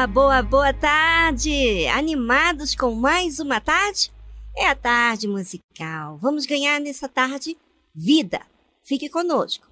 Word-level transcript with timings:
Boa, 0.00 0.06
boa, 0.06 0.42
boa 0.42 0.72
tarde! 0.72 1.86
Animados 1.88 2.74
com 2.74 2.94
mais 2.94 3.38
uma 3.38 3.60
tarde? 3.60 4.10
É 4.56 4.66
a 4.66 4.74
tarde 4.74 5.28
musical. 5.28 6.16
Vamos 6.22 6.46
ganhar 6.46 6.80
nessa 6.80 7.06
tarde 7.06 7.54
vida. 7.94 8.40
Fique 8.82 9.10
conosco. 9.10 9.66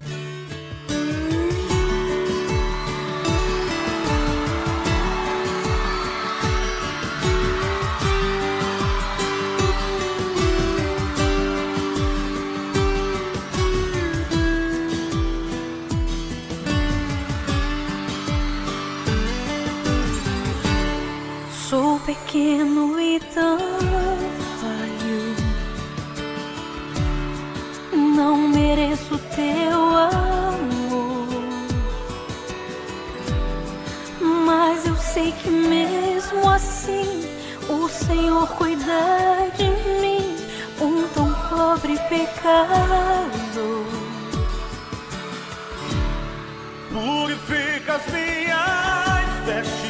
Pequeno 22.09 22.99
e 22.99 23.19
tão 23.19 23.59
falho. 24.59 25.35
Não 27.93 28.35
mereço 28.47 29.19
teu 29.35 29.79
amor, 29.95 31.27
mas 34.19 34.87
eu 34.87 34.95
sei 34.97 35.31
que 35.33 35.51
mesmo 35.51 36.49
assim 36.49 37.29
o 37.69 37.87
Senhor 37.87 38.47
cuida 38.57 39.51
de 39.55 39.65
mim, 40.01 40.35
um 40.81 41.07
tão 41.09 41.31
pobre 41.49 41.95
pecador. 42.09 43.85
Purifica 46.91 47.93
as 47.93 48.05
minhas 48.11 49.45
vestes 49.45 49.88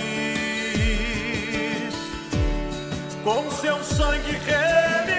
com 3.24 3.50
seu 3.51 3.83
sangue 3.83 4.31
remidou. 4.45 5.19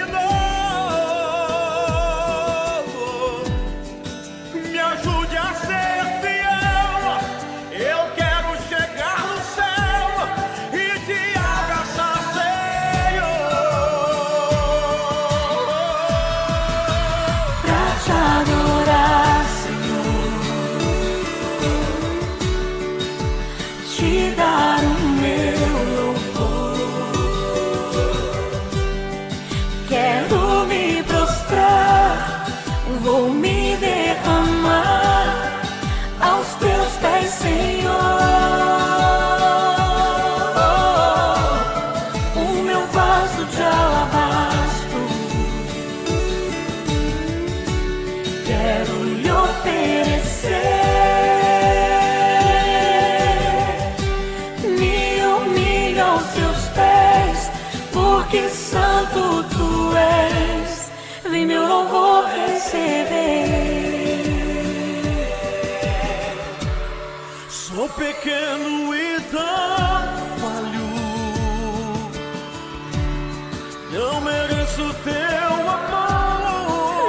Não 74.01 74.19
mereço 74.19 74.93
teu 75.03 75.69
amor. 75.69 76.41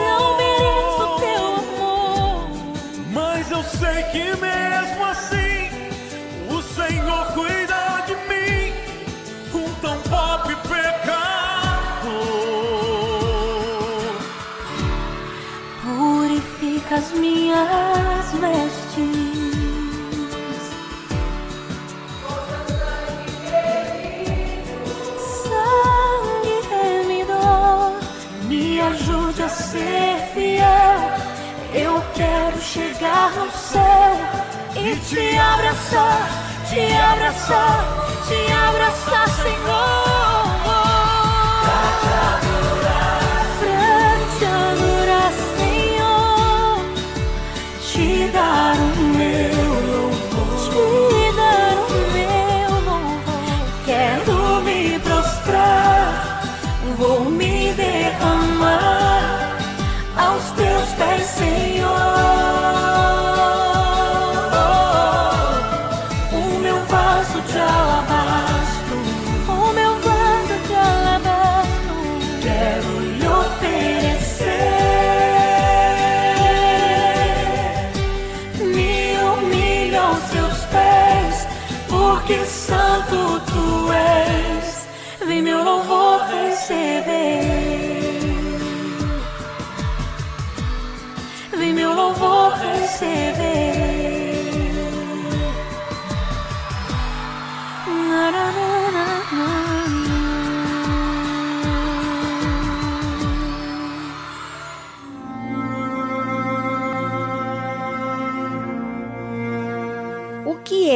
Não 0.08 0.36
mereço 0.36 1.04
teu 1.24 1.46
amor. 1.62 2.50
Mas 3.14 3.50
eu 3.50 3.62
sei 3.64 4.02
que 4.12 4.24
mesmo 4.36 5.02
assim 5.06 5.70
o 6.50 6.60
Senhor 6.60 7.24
cuida 7.32 8.04
de 8.06 8.14
mim, 8.28 8.74
um 9.54 9.74
tão 9.80 9.96
pobre 10.02 10.54
pecador. 10.56 10.92
Purifica 15.80 16.96
as 16.96 17.10
minhas 17.12 18.32
vestes. 18.38 18.71
Te 35.12 35.38
abraçar, 35.38 36.28
te 36.70 36.94
abraçar, 36.94 37.84
te 38.26 38.52
abraçar, 38.52 39.28
Senhor. 39.28 40.01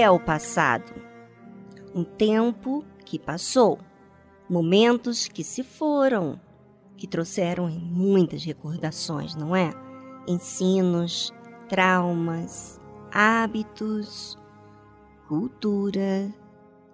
É 0.06 0.10
o 0.10 0.20
passado? 0.20 0.92
Um 1.92 2.04
tempo 2.04 2.84
que 3.04 3.18
passou, 3.18 3.78
momentos 4.48 5.26
que 5.26 5.42
se 5.42 5.64
foram, 5.64 6.40
que 6.96 7.08
trouxeram 7.08 7.68
muitas 7.68 8.44
recordações, 8.44 9.34
não 9.34 9.54
é? 9.54 9.72
Ensinos, 10.28 11.34
traumas, 11.68 12.80
hábitos, 13.12 14.38
cultura 15.26 16.32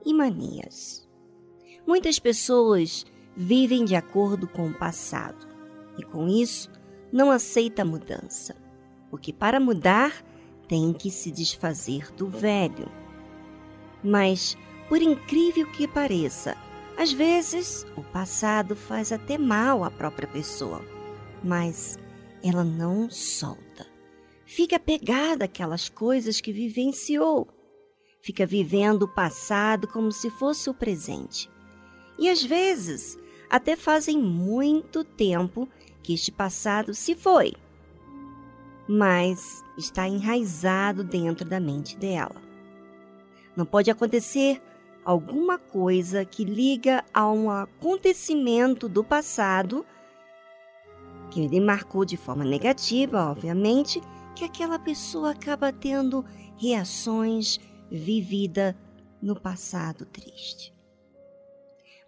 e 0.06 0.14
manias. 0.14 1.06
Muitas 1.86 2.18
pessoas 2.18 3.04
vivem 3.36 3.84
de 3.84 3.94
acordo 3.94 4.48
com 4.48 4.68
o 4.68 4.78
passado 4.78 5.46
e, 5.98 6.02
com 6.02 6.26
isso, 6.26 6.70
não 7.12 7.30
aceita 7.30 7.82
a 7.82 7.84
mudança, 7.84 8.56
porque 9.10 9.34
para 9.34 9.60
mudar 9.60 10.24
tem 10.66 10.94
que 10.94 11.10
se 11.10 11.30
desfazer 11.30 12.10
do 12.12 12.26
velho. 12.26 13.01
Mas, 14.02 14.56
por 14.88 15.00
incrível 15.00 15.66
que 15.70 15.86
pareça, 15.86 16.56
às 16.96 17.12
vezes 17.12 17.86
o 17.96 18.02
passado 18.02 18.76
faz 18.76 19.12
até 19.12 19.38
mal 19.38 19.84
à 19.84 19.90
própria 19.90 20.28
pessoa, 20.28 20.84
mas 21.42 21.98
ela 22.42 22.64
não 22.64 23.08
solta. 23.08 23.86
Fica 24.44 24.78
pegada 24.78 25.46
àquelas 25.46 25.88
coisas 25.88 26.40
que 26.40 26.52
vivenciou. 26.52 27.48
Fica 28.20 28.44
vivendo 28.44 29.04
o 29.04 29.08
passado 29.08 29.88
como 29.88 30.12
se 30.12 30.28
fosse 30.30 30.68
o 30.68 30.74
presente. 30.74 31.50
E 32.18 32.28
às 32.28 32.42
vezes 32.42 33.18
até 33.48 33.76
fazem 33.76 34.18
muito 34.18 35.04
tempo 35.04 35.68
que 36.02 36.14
este 36.14 36.32
passado 36.32 36.94
se 36.94 37.14
foi, 37.14 37.54
mas 38.88 39.64
está 39.78 40.08
enraizado 40.08 41.04
dentro 41.04 41.48
da 41.48 41.60
mente 41.60 41.96
dela. 41.96 42.41
Não 43.56 43.66
pode 43.66 43.90
acontecer 43.90 44.62
alguma 45.04 45.58
coisa 45.58 46.24
que 46.24 46.44
liga 46.44 47.04
a 47.12 47.30
um 47.30 47.50
acontecimento 47.50 48.88
do 48.88 49.02
passado 49.02 49.84
que 51.30 51.46
lhe 51.46 51.60
marcou 51.60 52.04
de 52.04 52.16
forma 52.16 52.44
negativa, 52.44 53.30
obviamente, 53.30 54.00
que 54.34 54.44
aquela 54.44 54.78
pessoa 54.78 55.30
acaba 55.30 55.72
tendo 55.72 56.24
reações 56.58 57.58
vividas 57.90 58.74
no 59.20 59.38
passado 59.38 60.04
triste. 60.04 60.74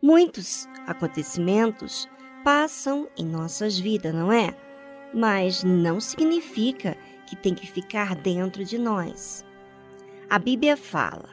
Muitos 0.00 0.68
acontecimentos 0.86 2.06
passam 2.44 3.08
em 3.16 3.24
nossas 3.24 3.78
vidas, 3.78 4.14
não 4.14 4.30
é? 4.30 4.54
Mas 5.14 5.64
não 5.64 5.98
significa 6.00 6.94
que 7.26 7.34
tem 7.34 7.54
que 7.54 7.66
ficar 7.66 8.14
dentro 8.14 8.62
de 8.64 8.76
nós. 8.76 9.42
A 10.28 10.38
Bíblia 10.38 10.76
fala: 10.76 11.28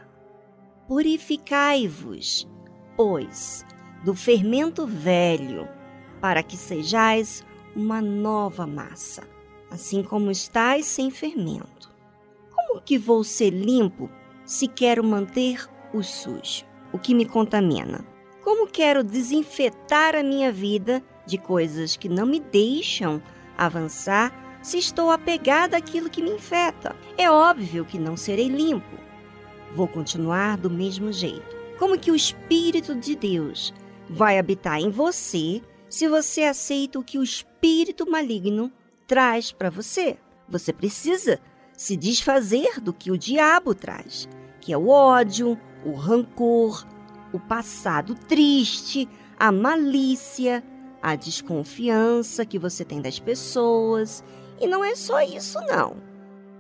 Purificai-vos, 0.88 2.48
pois, 2.98 3.66
do 4.04 4.14
fermento 4.14 4.86
velho, 4.86 5.68
para 6.20 6.44
que 6.44 6.58
sejais 6.58 7.46
uma 7.76 8.02
nova 8.02 8.68
massa, 8.68 9.24
assim 9.70 10.04
como 10.04 10.30
estais 10.30 10.86
sem 10.86 11.10
fermento. 11.10 11.90
Como 12.54 12.82
que 12.82 12.98
vou 12.98 13.24
ser 13.24 13.52
limpo 13.52 14.10
se 14.46 14.68
quero 14.68 15.04
manter 15.04 15.66
o 15.94 16.04
sujo, 16.04 16.66
o 16.92 17.00
que 17.00 17.16
me 17.16 17.26
contamina? 17.26 18.06
Como 18.44 18.68
quero 18.68 19.04
desinfetar 19.04 20.16
a 20.16 20.24
minha 20.24 20.52
vida 20.52 21.02
de 21.26 21.38
coisas 21.38 21.96
que 21.96 22.10
não 22.10 22.26
me 22.26 22.40
deixam 22.40 23.22
avançar 23.58 24.51
se 24.62 24.78
estou 24.78 25.12
apegada 25.12 25.78
àquilo 25.78 26.10
que 26.10 26.22
me 26.22 26.32
infeta? 26.32 26.96
É 27.18 27.30
óbvio 27.30 27.86
que 27.86 27.98
não 28.00 28.16
serei 28.16 28.48
limpo. 28.48 28.98
Vou 29.76 29.88
continuar 29.88 30.58
do 30.58 30.70
mesmo 30.70 31.12
jeito. 31.12 31.56
Como 31.80 31.98
que 31.98 32.12
o 32.12 32.16
Espírito 32.16 32.94
de 32.94 33.16
Deus 33.16 33.74
vai 34.10 34.38
habitar 34.38 34.80
em 34.80 34.90
você 34.90 35.62
se 35.90 36.08
você 36.08 36.44
aceita 36.44 37.00
o 37.00 37.04
que 37.04 37.18
o 37.18 37.24
espírito 37.24 38.10
maligno 38.10 38.72
traz 39.08 39.52
para 39.52 39.70
você? 39.70 40.18
Você 40.48 40.72
precisa 40.72 41.40
se 41.76 41.98
desfazer 41.98 42.80
do 42.80 42.94
que 42.94 43.10
o 43.10 43.18
diabo 43.18 43.74
traz, 43.74 44.30
que 44.60 44.72
é 44.72 44.78
o 44.78 44.88
ódio, 44.90 45.58
o 45.84 45.94
rancor, 45.94 46.86
o 47.34 47.40
passado 47.40 48.14
triste, 48.14 49.10
a 49.40 49.52
malícia, 49.52 50.64
a 51.02 51.16
desconfiança 51.16 52.46
que 52.46 52.60
você 52.60 52.86
tem 52.86 53.02
das 53.02 53.20
pessoas. 53.20 54.24
E 54.62 54.68
não 54.68 54.86
é 54.86 54.96
só 54.96 55.20
isso, 55.22 55.60
não. 55.62 55.98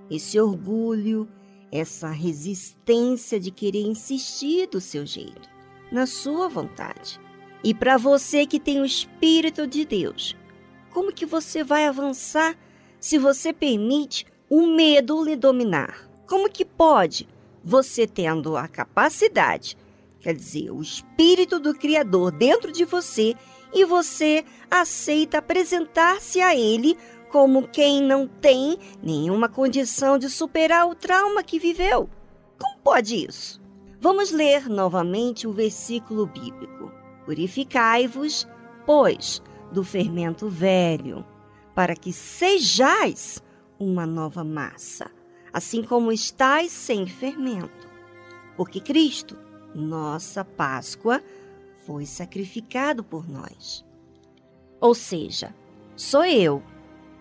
Esse 0.09 0.39
orgulho, 0.39 1.29
essa 1.71 2.09
resistência 2.09 3.39
de 3.39 3.51
querer 3.51 3.83
insistir 3.83 4.67
do 4.67 4.81
seu 4.81 5.05
jeito, 5.05 5.47
na 5.91 6.07
sua 6.07 6.49
vontade. 6.49 7.19
E 7.63 7.75
para 7.75 7.97
você 7.97 8.47
que 8.47 8.59
tem 8.59 8.81
o 8.81 8.85
Espírito 8.85 9.67
de 9.67 9.85
Deus, 9.85 10.35
como 10.89 11.13
que 11.13 11.27
você 11.27 11.63
vai 11.63 11.85
avançar 11.85 12.57
se 12.99 13.19
você 13.19 13.53
permite 13.53 14.25
o 14.49 14.65
medo 14.65 15.23
lhe 15.23 15.35
dominar? 15.35 16.09
Como 16.27 16.49
que 16.49 16.65
pode 16.65 17.29
você 17.63 18.07
tendo 18.07 18.57
a 18.57 18.67
capacidade, 18.67 19.77
quer 20.19 20.33
dizer, 20.33 20.71
o 20.71 20.81
Espírito 20.81 21.59
do 21.59 21.75
Criador 21.75 22.31
dentro 22.31 22.71
de 22.71 22.83
você, 22.83 23.35
e 23.73 23.85
você 23.85 24.43
aceita 24.69 25.37
apresentar-se 25.37 26.41
a 26.41 26.55
Ele 26.55 26.97
como 27.31 27.67
quem 27.67 28.03
não 28.03 28.27
tem 28.27 28.77
nenhuma 29.01 29.47
condição 29.47 30.17
de 30.17 30.29
superar 30.29 30.87
o 30.87 30.93
trauma 30.93 31.41
que 31.41 31.57
viveu? 31.57 32.09
Como 32.59 32.77
pode 32.83 33.25
isso? 33.25 33.61
Vamos 33.99 34.31
ler 34.31 34.67
novamente 34.67 35.47
o 35.47 35.53
versículo 35.53 36.25
bíblico. 36.25 36.91
Purificai-vos, 37.25 38.47
pois, 38.85 39.41
do 39.71 39.83
fermento 39.83 40.49
velho, 40.49 41.25
para 41.73 41.95
que 41.95 42.11
sejais 42.11 43.41
uma 43.79 44.05
nova 44.05 44.43
massa, 44.43 45.09
assim 45.53 45.83
como 45.83 46.11
estáis 46.11 46.71
sem 46.71 47.07
fermento. 47.07 47.87
Porque 48.57 48.81
Cristo, 48.81 49.37
nossa 49.73 50.43
Páscoa, 50.43 51.23
foi 51.85 52.05
sacrificado 52.05 53.03
por 53.03 53.29
nós. 53.29 53.85
Ou 54.81 54.93
seja, 54.93 55.55
sou 55.95 56.25
eu, 56.25 56.61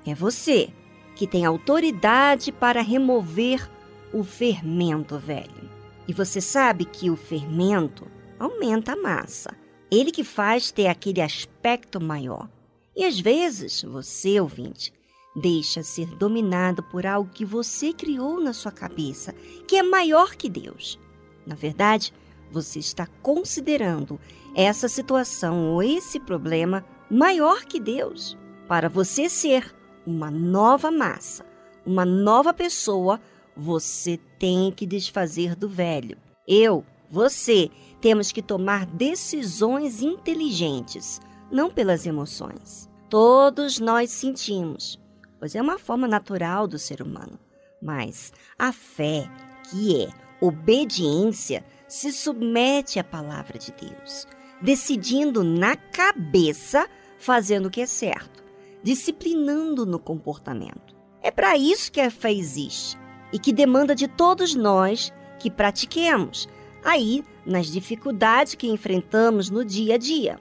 é 0.07 0.14
você, 0.14 0.71
que 1.14 1.26
tem 1.26 1.45
autoridade 1.45 2.52
para 2.52 2.80
remover 2.80 3.71
o 4.12 4.25
fermento 4.25 5.19
velho. 5.19 5.71
E 6.09 6.12
você 6.12 6.40
sabe 6.40 6.85
que 6.85 7.11
o 7.11 7.16
fermento 7.16 8.07
aumenta 8.38 8.92
a 8.92 8.97
massa. 8.97 9.54
Ele 9.90 10.11
que 10.11 10.25
faz 10.25 10.71
ter 10.71 10.87
aquele 10.87 11.21
aspecto 11.21 12.00
maior. 12.00 12.49
E 12.97 13.04
às 13.04 13.21
vezes, 13.21 13.83
você, 13.83 14.40
ouvinte, 14.40 14.92
deixa 15.35 15.83
ser 15.83 16.07
dominado 16.16 16.83
por 16.83 17.07
algo 17.07 17.30
que 17.30 17.45
você 17.45 17.92
criou 17.92 18.40
na 18.40 18.52
sua 18.52 18.73
cabeça, 18.73 19.35
que 19.66 19.76
é 19.76 19.83
maior 19.83 20.35
que 20.35 20.49
Deus. 20.49 20.99
Na 21.47 21.54
verdade, 21.54 22.12
você 22.50 22.78
está 22.78 23.07
considerando 23.23 24.19
essa 24.54 24.88
situação 24.88 25.73
ou 25.73 25.83
esse 25.83 26.19
problema 26.19 26.85
maior 27.11 27.64
que 27.64 27.78
Deus. 27.78 28.37
Para 28.66 28.88
você 28.88 29.28
ser 29.28 29.75
uma 30.07 30.30
nova 30.30 30.90
massa, 30.90 31.45
uma 31.85 32.04
nova 32.04 32.52
pessoa, 32.52 33.21
você 33.57 34.19
tem 34.38 34.71
que 34.73 34.87
desfazer 34.87 35.54
do 35.54 35.69
velho. 35.69 36.16
Eu, 36.47 36.85
você, 37.11 37.71
temos 38.00 38.33
que 38.33 38.42
tomar 38.42 38.87
decisões 38.87 40.02
inteligentes, 40.02 41.21
não 41.50 41.71
pelas 41.71 42.07
emoções. 42.07 42.88
Todos 43.09 43.78
nós 43.78 44.11
sentimos, 44.11 45.00
pois 45.38 45.54
é 45.54 45.61
uma 45.61 45.78
forma 45.78 46.07
natural 46.07 46.66
do 46.69 46.78
ser 46.78 47.02
humano. 47.02 47.38
Mas 47.83 48.33
a 48.59 48.73
fé, 48.73 49.28
que 49.69 50.04
é 50.04 50.11
obediência, 50.40 51.64
se 51.88 52.12
submete 52.12 52.99
à 52.99 53.04
palavra 53.04 53.59
de 53.59 53.73
Deus, 53.73 54.26
decidindo 54.62 55.42
na 55.42 55.75
cabeça, 55.76 56.88
fazendo 57.19 57.66
o 57.66 57.71
que 57.71 57.80
é 57.80 57.87
certo, 57.87 58.39
disciplinando 58.82 59.84
no 59.84 59.99
comportamento. 59.99 60.96
É 61.22 61.30
para 61.30 61.56
isso 61.56 61.92
que 61.92 62.00
a 62.00 62.10
fé 62.10 62.32
existe 62.32 62.99
e 63.32 63.38
que 63.38 63.52
demanda 63.52 63.94
de 63.94 64.08
todos 64.08 64.54
nós 64.54 65.12
que 65.38 65.50
pratiquemos, 65.50 66.49
aí 66.84 67.25
nas 67.44 67.66
dificuldades 67.66 68.54
que 68.54 68.68
enfrentamos 68.68 69.50
no 69.50 69.64
dia 69.64 69.94
a 69.94 69.99
dia. 69.99 70.38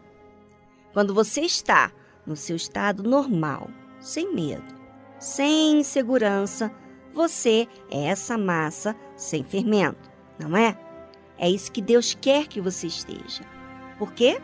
Quando 0.93 1.13
você 1.13 1.41
está 1.41 1.91
no 2.25 2.35
seu 2.35 2.55
estado 2.55 3.03
normal, 3.03 3.69
sem 3.99 4.33
medo, 4.33 4.75
sem 5.19 5.79
insegurança, 5.79 6.71
você 7.13 7.67
é 7.91 8.05
essa 8.05 8.37
massa 8.37 8.95
sem 9.15 9.43
fermento, 9.43 10.09
não 10.39 10.55
é? 10.55 10.77
É 11.37 11.49
isso 11.49 11.71
que 11.71 11.81
Deus 11.81 12.17
quer 12.19 12.47
que 12.47 12.61
você 12.61 12.87
esteja. 12.87 13.43
Por 13.97 14.13
quê? 14.13 14.41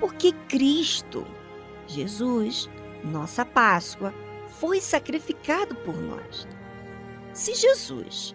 Porque 0.00 0.32
Cristo, 0.48 1.26
Jesus, 1.86 2.68
nossa 3.06 3.44
Páscoa, 3.44 4.12
foi 4.60 4.80
sacrificado 4.80 5.74
por 5.76 5.96
nós. 5.96 6.46
Se 7.32 7.54
Jesus 7.54 8.34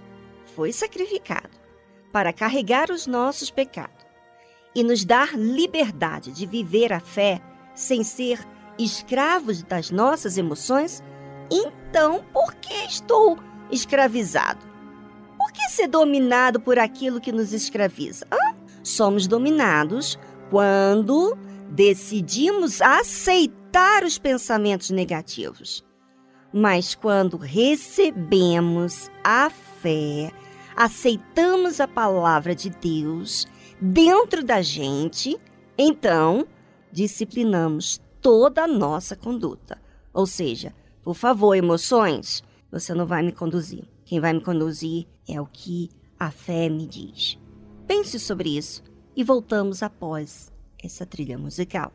foi 0.56 0.72
sacrificado 0.72 1.50
para 2.12 2.34
carregar 2.34 2.92
os 2.92 3.08
nossos 3.08 3.50
pecados 3.50 4.06
e 4.76 4.84
nos 4.84 5.04
dar 5.04 5.38
liberdade 5.38 6.32
de 6.32 6.46
viver 6.46 6.94
a 6.94 7.00
fé 7.00 7.42
sem 7.74 8.04
ser 8.04 8.40
escravos 8.78 9.64
das 9.64 9.92
nossas 9.92 10.38
emoções, 10.38 11.04
então 11.50 12.24
por 12.32 12.54
que 12.56 12.74
estou 12.86 13.38
escravizado? 13.72 14.66
Por 15.38 15.52
que 15.52 15.70
ser 15.70 15.88
dominado 15.88 16.60
por 16.60 16.78
aquilo 16.78 17.20
que 17.20 17.32
nos 17.32 17.54
escraviza? 17.54 18.26
Hã? 18.32 18.56
Somos 18.84 19.28
dominados 19.28 20.20
quando 20.50 21.38
decidimos 21.72 22.82
aceitar 22.82 24.04
os 24.04 24.18
pensamentos 24.18 24.90
negativos. 24.90 25.84
Mas 26.54 26.94
quando 26.94 27.38
recebemos 27.38 29.10
a 29.24 29.50
fé, 29.50 30.32
aceitamos 30.76 31.80
a 31.80 31.88
palavra 31.88 32.54
de 32.54 32.70
Deus 32.70 33.48
dentro 33.80 34.44
da 34.44 34.62
gente, 34.62 35.40
então 35.78 36.46
disciplinamos 36.92 38.02
toda 38.22 38.64
a 38.64 38.68
nossa 38.68 39.16
conduta. 39.16 39.82
Ou 40.14 40.28
seja, 40.28 40.76
por 41.02 41.16
favor, 41.16 41.56
emoções, 41.56 42.44
você 42.70 42.94
não 42.94 43.06
vai 43.06 43.24
me 43.24 43.32
conduzir. 43.32 43.86
Quem 44.04 44.20
vai 44.20 44.34
me 44.34 44.42
conduzir 44.42 45.08
é 45.26 45.40
o 45.40 45.46
que 45.46 45.90
a 46.20 46.30
fé 46.30 46.68
me 46.68 46.86
diz. 46.86 47.40
Pense 47.88 48.20
sobre 48.20 48.58
isso 48.58 48.84
e 49.16 49.24
voltamos 49.24 49.82
após 49.82 50.51
essa 50.84 51.06
trilha 51.06 51.38
musical. 51.38 51.92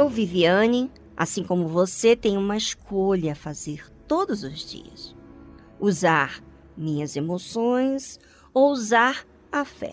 Eu, 0.00 0.08
Viviane, 0.08 0.90
assim 1.14 1.44
como 1.44 1.68
você, 1.68 2.16
tenho 2.16 2.40
uma 2.40 2.56
escolha 2.56 3.32
a 3.32 3.34
fazer 3.34 3.84
todos 4.08 4.42
os 4.42 4.60
dias: 4.60 5.14
usar 5.78 6.42
minhas 6.74 7.16
emoções 7.16 8.18
ou 8.54 8.70
usar 8.70 9.26
a 9.52 9.62
fé. 9.62 9.92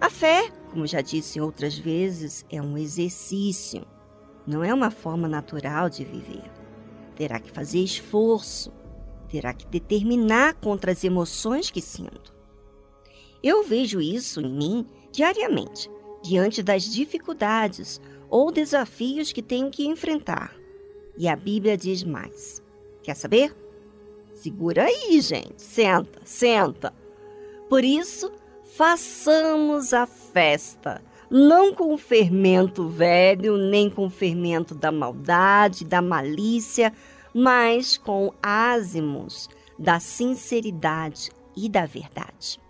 A 0.00 0.10
fé, 0.10 0.50
como 0.72 0.84
já 0.84 1.00
disse 1.00 1.40
outras 1.40 1.78
vezes, 1.78 2.44
é 2.50 2.60
um 2.60 2.76
exercício, 2.76 3.86
não 4.44 4.64
é 4.64 4.74
uma 4.74 4.90
forma 4.90 5.28
natural 5.28 5.88
de 5.88 6.04
viver. 6.04 6.50
Terá 7.14 7.38
que 7.38 7.52
fazer 7.52 7.84
esforço, 7.84 8.72
terá 9.28 9.54
que 9.54 9.68
determinar 9.68 10.54
contra 10.54 10.90
as 10.90 11.04
emoções 11.04 11.70
que 11.70 11.80
sinto. 11.80 12.34
Eu 13.40 13.62
vejo 13.62 14.00
isso 14.00 14.40
em 14.40 14.52
mim 14.52 14.86
diariamente, 15.12 15.88
diante 16.20 16.64
das 16.64 16.82
dificuldades 16.82 18.00
ou 18.30 18.50
desafios 18.52 19.32
que 19.32 19.42
tenho 19.42 19.70
que 19.70 19.86
enfrentar. 19.86 20.54
E 21.18 21.28
a 21.28 21.36
Bíblia 21.36 21.76
diz 21.76 22.02
mais. 22.04 22.62
Quer 23.02 23.14
saber? 23.14 23.54
Segura 24.34 24.84
aí, 24.84 25.20
gente. 25.20 25.60
Senta, 25.60 26.20
senta. 26.24 26.94
Por 27.68 27.84
isso, 27.84 28.32
façamos 28.76 29.92
a 29.92 30.06
festa, 30.06 31.02
não 31.30 31.74
com 31.74 31.96
fermento 31.98 32.88
velho, 32.88 33.56
nem 33.56 33.90
com 33.90 34.08
fermento 34.08 34.74
da 34.74 34.90
maldade, 34.90 35.84
da 35.84 36.00
malícia, 36.00 36.92
mas 37.34 37.98
com 37.98 38.32
ázimos 38.42 39.48
da 39.78 40.00
sinceridade 40.00 41.30
e 41.56 41.68
da 41.68 41.86
verdade. 41.86 42.60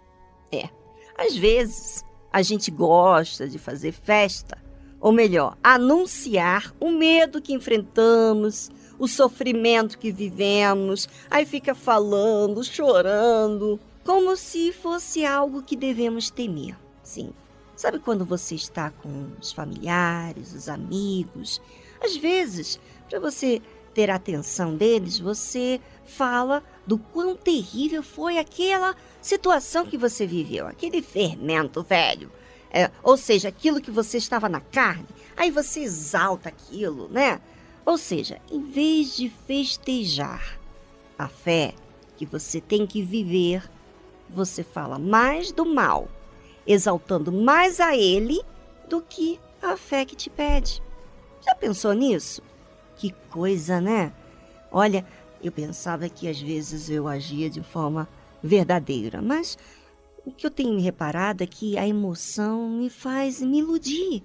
É, 0.52 0.68
às 1.16 1.36
vezes 1.36 2.04
a 2.32 2.42
gente 2.42 2.70
gosta 2.70 3.48
de 3.48 3.58
fazer 3.58 3.92
festa, 3.92 4.58
ou 5.00 5.12
melhor, 5.12 5.56
anunciar 5.62 6.74
o 6.78 6.90
medo 6.90 7.40
que 7.40 7.54
enfrentamos, 7.54 8.70
o 8.98 9.08
sofrimento 9.08 9.98
que 9.98 10.12
vivemos, 10.12 11.08
aí 11.30 11.46
fica 11.46 11.74
falando, 11.74 12.62
chorando, 12.62 13.80
como 14.04 14.36
se 14.36 14.72
fosse 14.72 15.24
algo 15.24 15.62
que 15.62 15.74
devemos 15.74 16.28
temer. 16.30 16.76
Sim. 17.02 17.32
Sabe 17.74 17.98
quando 17.98 18.26
você 18.26 18.54
está 18.54 18.90
com 18.90 19.28
os 19.40 19.52
familiares, 19.52 20.52
os 20.52 20.68
amigos? 20.68 21.62
Às 21.98 22.14
vezes, 22.14 22.78
para 23.08 23.18
você 23.18 23.62
ter 23.94 24.10
a 24.10 24.16
atenção 24.16 24.76
deles, 24.76 25.18
você 25.18 25.80
fala 26.04 26.62
do 26.86 26.98
quão 26.98 27.34
terrível 27.34 28.02
foi 28.02 28.36
aquela 28.36 28.94
situação 29.22 29.86
que 29.86 29.96
você 29.96 30.26
viveu, 30.26 30.66
aquele 30.66 31.00
fermento 31.00 31.82
velho. 31.82 32.30
É, 32.70 32.90
ou 33.02 33.16
seja, 33.16 33.48
aquilo 33.48 33.80
que 33.80 33.90
você 33.90 34.18
estava 34.18 34.48
na 34.48 34.60
carne, 34.60 35.06
aí 35.36 35.50
você 35.50 35.80
exalta 35.80 36.48
aquilo, 36.48 37.08
né? 37.08 37.40
Ou 37.84 37.98
seja, 37.98 38.40
em 38.50 38.62
vez 38.62 39.16
de 39.16 39.28
festejar 39.46 40.58
a 41.18 41.26
fé 41.26 41.74
que 42.16 42.24
você 42.24 42.60
tem 42.60 42.86
que 42.86 43.02
viver, 43.02 43.68
você 44.28 44.62
fala 44.62 44.98
mais 44.98 45.50
do 45.50 45.64
mal, 45.66 46.08
exaltando 46.66 47.32
mais 47.32 47.80
a 47.80 47.96
ele 47.96 48.40
do 48.88 49.00
que 49.00 49.40
a 49.60 49.76
fé 49.76 50.04
que 50.04 50.14
te 50.14 50.30
pede. 50.30 50.82
Já 51.44 51.54
pensou 51.54 51.92
nisso? 51.92 52.42
Que 52.96 53.12
coisa, 53.30 53.80
né? 53.80 54.12
Olha, 54.70 55.04
eu 55.42 55.50
pensava 55.50 56.08
que 56.08 56.28
às 56.28 56.40
vezes 56.40 56.90
eu 56.90 57.08
agia 57.08 57.50
de 57.50 57.62
forma 57.62 58.08
verdadeira, 58.42 59.20
mas 59.20 59.58
o 60.24 60.30
que 60.30 60.46
eu 60.46 60.50
tenho 60.50 60.78
reparado 60.80 61.42
é 61.42 61.46
que 61.46 61.78
a 61.78 61.86
emoção 61.86 62.68
me 62.68 62.90
faz 62.90 63.40
me 63.40 63.58
iludir. 63.58 64.22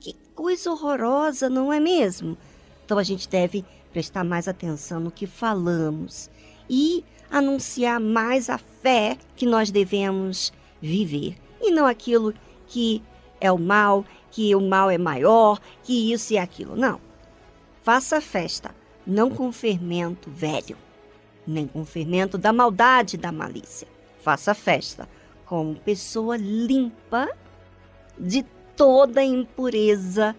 Que 0.00 0.14
coisa 0.34 0.70
horrorosa, 0.70 1.48
não 1.48 1.72
é 1.72 1.80
mesmo? 1.80 2.36
Então 2.84 2.98
a 2.98 3.02
gente 3.02 3.28
deve 3.28 3.64
prestar 3.92 4.24
mais 4.24 4.48
atenção 4.48 5.00
no 5.00 5.10
que 5.10 5.26
falamos 5.26 6.30
e 6.68 7.04
anunciar 7.30 8.00
mais 8.00 8.48
a 8.48 8.58
fé 8.58 9.16
que 9.36 9.46
nós 9.46 9.70
devemos 9.70 10.52
viver 10.80 11.36
e 11.60 11.70
não 11.70 11.86
aquilo 11.86 12.34
que 12.66 13.02
é 13.40 13.50
o 13.50 13.58
mal, 13.58 14.04
que 14.30 14.54
o 14.54 14.60
mal 14.60 14.90
é 14.90 14.98
maior, 14.98 15.60
que 15.82 16.12
isso 16.12 16.32
e 16.32 16.38
aquilo. 16.38 16.76
Não. 16.76 17.00
Faça 17.82 18.20
festa, 18.20 18.74
não 19.06 19.30
com 19.30 19.52
fermento 19.52 20.30
velho, 20.30 20.76
nem 21.46 21.66
com 21.66 21.84
fermento 21.84 22.38
da 22.38 22.52
maldade 22.52 23.16
da 23.16 23.30
malícia. 23.30 23.86
Faça 24.22 24.54
festa 24.54 25.08
como 25.54 25.76
pessoa 25.76 26.36
limpa 26.36 27.28
de 28.18 28.42
toda 28.74 29.22
impureza, 29.22 30.34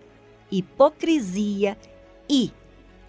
hipocrisia 0.52 1.78
e 2.30 2.52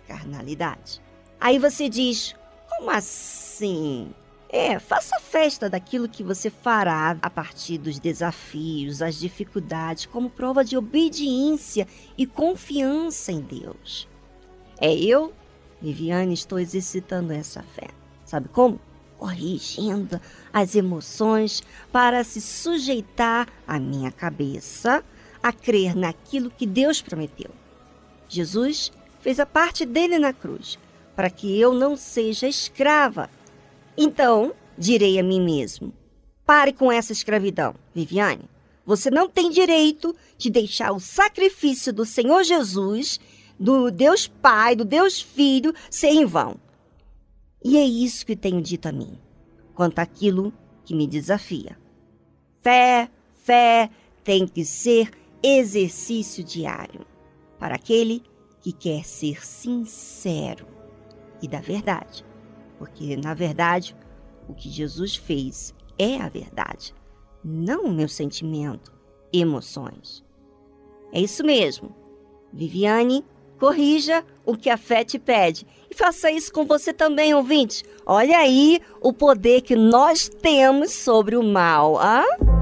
carnalidade. 0.06 1.02
Aí 1.40 1.58
você 1.58 1.88
diz: 1.88 2.36
como 2.68 2.92
assim? 2.92 4.14
É, 4.48 4.78
faça 4.78 5.18
festa 5.18 5.68
daquilo 5.68 6.08
que 6.08 6.22
você 6.22 6.48
fará 6.48 7.18
a 7.20 7.28
partir 7.28 7.76
dos 7.76 7.98
desafios, 7.98 9.02
as 9.02 9.18
dificuldades, 9.18 10.06
como 10.06 10.30
prova 10.30 10.64
de 10.64 10.76
obediência 10.76 11.88
e 12.16 12.24
confiança 12.24 13.32
em 13.32 13.40
Deus. 13.40 14.08
É 14.80 14.94
eu, 14.94 15.32
Viviane, 15.82 16.34
estou 16.34 16.60
exercitando 16.60 17.32
essa 17.32 17.64
fé. 17.64 17.88
Sabe 18.24 18.46
como? 18.48 18.78
Corrigindo 19.18 20.20
as 20.52 20.74
emoções 20.74 21.62
para 21.90 22.22
se 22.22 22.40
sujeitar 22.40 23.48
à 23.66 23.78
minha 23.78 24.10
cabeça 24.10 25.04
a 25.42 25.52
crer 25.52 25.96
naquilo 25.96 26.50
que 26.50 26.66
Deus 26.66 27.00
prometeu. 27.00 27.50
Jesus 28.28 28.92
fez 29.20 29.40
a 29.40 29.46
parte 29.46 29.86
dele 29.86 30.18
na 30.18 30.32
cruz 30.32 30.78
para 31.14 31.30
que 31.30 31.58
eu 31.58 31.72
não 31.72 31.96
seja 31.96 32.46
escrava. 32.46 33.30
Então, 33.96 34.52
direi 34.76 35.18
a 35.18 35.22
mim 35.22 35.40
mesmo: 35.40 35.92
pare 36.44 36.72
com 36.72 36.92
essa 36.92 37.12
escravidão, 37.12 37.74
Viviane. 37.94 38.44
Você 38.84 39.10
não 39.10 39.28
tem 39.28 39.50
direito 39.50 40.14
de 40.38 40.48
deixar 40.48 40.92
o 40.92 41.00
sacrifício 41.00 41.92
do 41.92 42.04
Senhor 42.04 42.44
Jesus 42.44 43.18
do 43.58 43.90
Deus 43.90 44.26
Pai, 44.26 44.76
do 44.76 44.84
Deus 44.84 45.20
Filho, 45.20 45.74
ser 45.90 46.08
em 46.08 46.24
vão. 46.24 46.56
E 47.64 47.76
é 47.76 47.84
isso 47.84 48.24
que 48.24 48.36
tenho 48.36 48.60
dito 48.60 48.86
a 48.88 48.92
mim, 48.92 49.18
quanto 49.74 49.98
àquilo 49.98 50.52
que 50.84 50.94
me 50.94 51.06
desafia. 51.06 51.78
Fé, 52.60 53.10
fé 53.34 53.90
tem 54.22 54.46
que 54.46 54.64
ser 54.64 55.10
exercício 55.42 56.42
diário 56.42 57.06
para 57.58 57.74
aquele 57.74 58.22
que 58.60 58.72
quer 58.72 59.04
ser 59.04 59.44
sincero 59.44 60.66
e 61.40 61.48
da 61.48 61.60
verdade. 61.60 62.24
Porque, 62.78 63.16
na 63.16 63.34
verdade, 63.34 63.96
o 64.48 64.54
que 64.54 64.68
Jesus 64.68 65.16
fez 65.16 65.74
é 65.98 66.18
a 66.18 66.28
verdade, 66.28 66.94
não 67.42 67.84
o 67.84 67.92
meu 67.92 68.08
sentimento, 68.08 68.92
emoções. 69.32 70.24
É 71.12 71.20
isso 71.20 71.44
mesmo. 71.44 71.94
Viviane 72.52 73.24
Corrija 73.58 74.24
o 74.44 74.56
que 74.56 74.70
a 74.70 74.76
fé 74.76 75.04
te 75.04 75.18
pede. 75.18 75.66
E 75.90 75.94
faça 75.94 76.30
isso 76.30 76.52
com 76.52 76.64
você 76.64 76.92
também, 76.92 77.34
ouvinte. 77.34 77.84
Olha 78.04 78.38
aí 78.38 78.80
o 79.00 79.12
poder 79.12 79.62
que 79.62 79.74
nós 79.74 80.28
temos 80.28 80.92
sobre 80.92 81.36
o 81.36 81.42
mal. 81.42 81.98
Ah? 81.98 82.55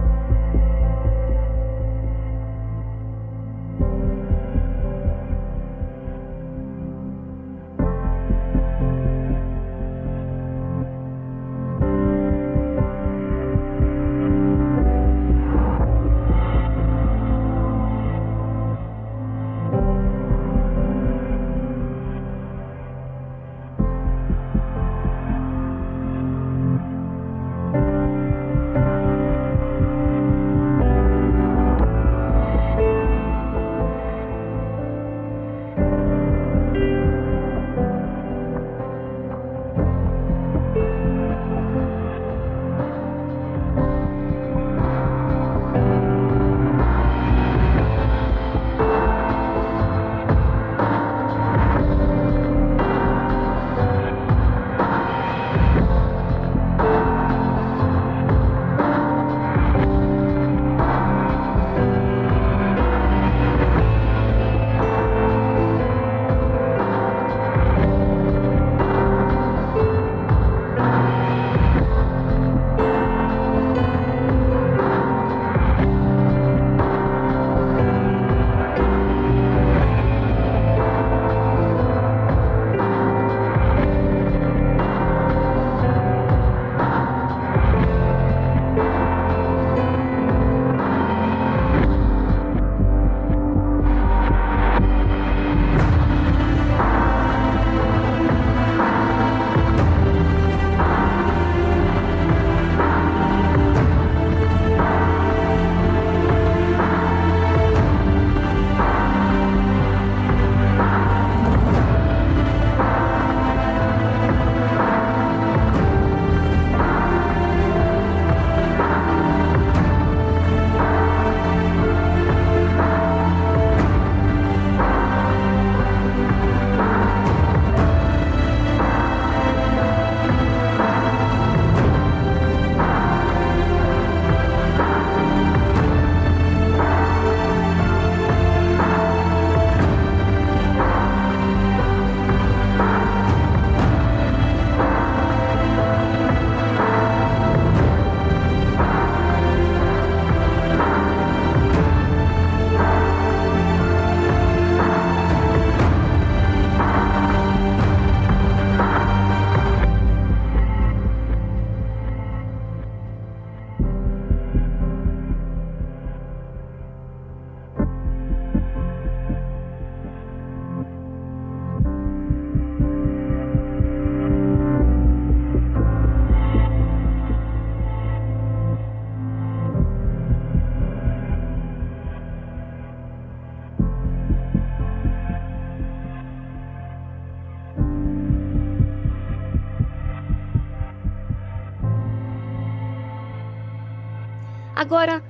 Agora, 194.85 195.25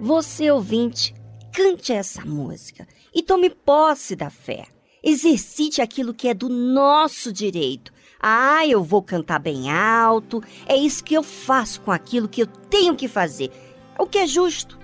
você 0.00 0.50
ouvinte, 0.50 1.14
cante 1.52 1.92
essa 1.92 2.24
música 2.24 2.84
e 3.14 3.22
tome 3.22 3.48
posse 3.48 4.16
da 4.16 4.28
fé. 4.28 4.66
Exercite 5.00 5.80
aquilo 5.80 6.12
que 6.12 6.26
é 6.26 6.34
do 6.34 6.48
nosso 6.48 7.32
direito. 7.32 7.92
Ah, 8.20 8.66
eu 8.66 8.82
vou 8.82 9.00
cantar 9.00 9.38
bem 9.38 9.70
alto. 9.70 10.42
É 10.66 10.74
isso 10.74 11.04
que 11.04 11.14
eu 11.14 11.22
faço 11.22 11.80
com 11.82 11.92
aquilo 11.92 12.26
que 12.26 12.42
eu 12.42 12.48
tenho 12.48 12.96
que 12.96 13.06
fazer. 13.06 13.52
O 13.96 14.04
que 14.04 14.18
é 14.18 14.26
justo. 14.26 14.76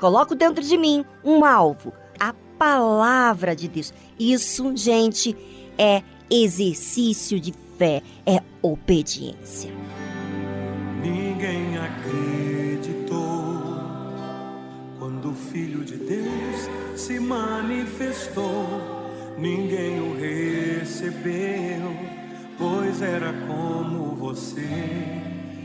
Coloco 0.00 0.34
dentro 0.34 0.64
de 0.64 0.76
mim 0.76 1.04
um 1.22 1.44
alvo, 1.44 1.92
a 2.18 2.34
palavra 2.58 3.54
de 3.54 3.68
Deus. 3.68 3.94
Isso, 4.18 4.76
gente, 4.76 5.36
é 5.78 6.02
exercício 6.28 7.38
de 7.38 7.54
fé, 7.78 8.02
é 8.26 8.42
obediência. 8.62 9.72
Ninguém 11.04 11.78
acreditou 11.78 12.29
quando 15.30 15.32
o 15.32 15.34
Filho 15.34 15.84
de 15.84 15.96
Deus 15.96 16.68
se 16.96 17.20
manifestou. 17.20 19.00
Ninguém 19.38 20.00
o 20.00 20.16
recebeu, 20.18 21.96
pois 22.58 23.00
era 23.00 23.32
como 23.46 24.14
você 24.16 24.68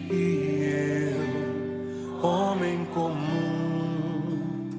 e 0.10 1.12
eu, 1.12 2.26
homem 2.26 2.86
comum, 2.94 4.70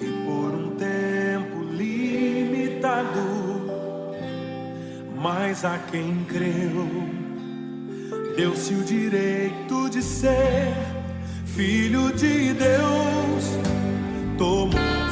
e 0.00 0.06
por 0.24 0.54
um 0.54 0.76
tempo 0.76 1.64
limitado. 1.72 3.18
Mas 5.20 5.64
a 5.64 5.78
quem 5.90 6.24
creu, 6.28 6.86
deu-se 8.36 8.74
o 8.74 8.84
direito 8.84 9.90
de 9.90 10.00
ser 10.00 10.74
filho 11.44 12.12
de 12.12 12.52
Deus. 12.52 13.77
Tomou 14.38 14.70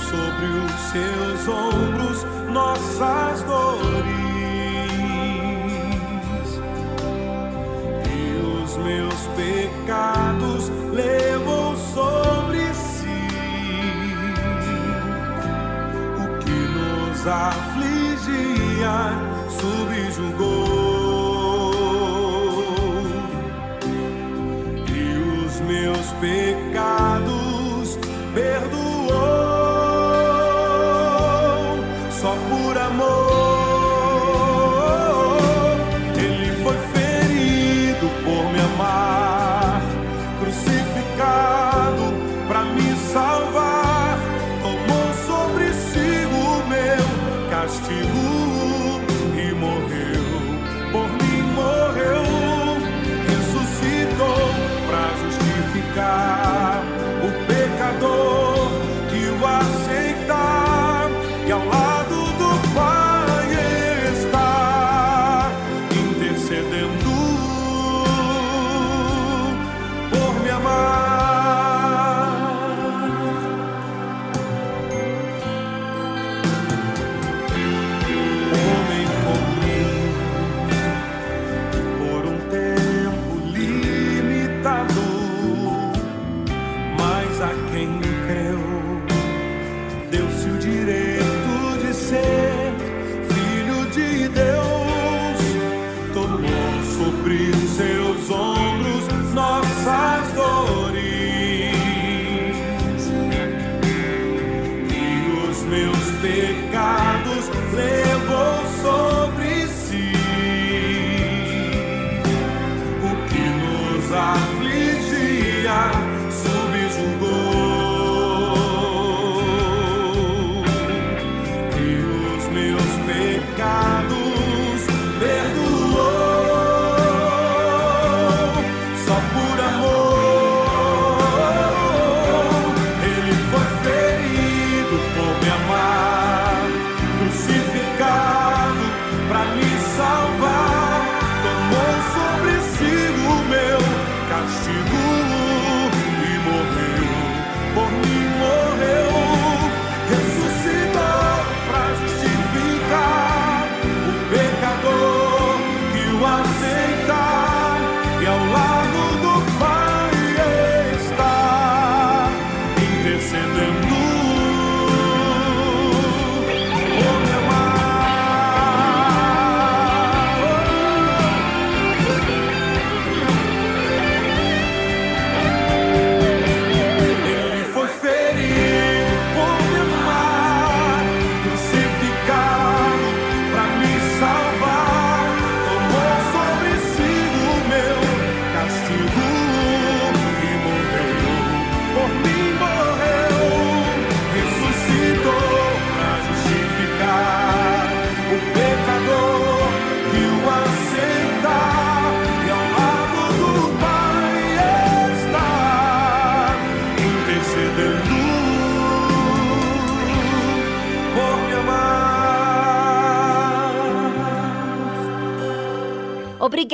sobre 0.09 0.47
os 0.47 0.81
seus 0.93 1.49
ombros 1.49 2.25
nossas 2.53 3.43
dores 3.43 4.07
e 8.09 8.63
os 8.63 8.77
meus 8.77 9.27
pecados 9.35 10.71
levou 10.93 11.77
sobre 11.77 12.73
si. 12.73 13.09
O 16.23 16.39
que 16.39 16.59
nos 16.79 17.27
afligia 17.27 18.97
subjugou. 19.51 20.77
e 24.89 25.45
os 25.45 25.61
meus 25.63 26.13
pecados 26.21 27.16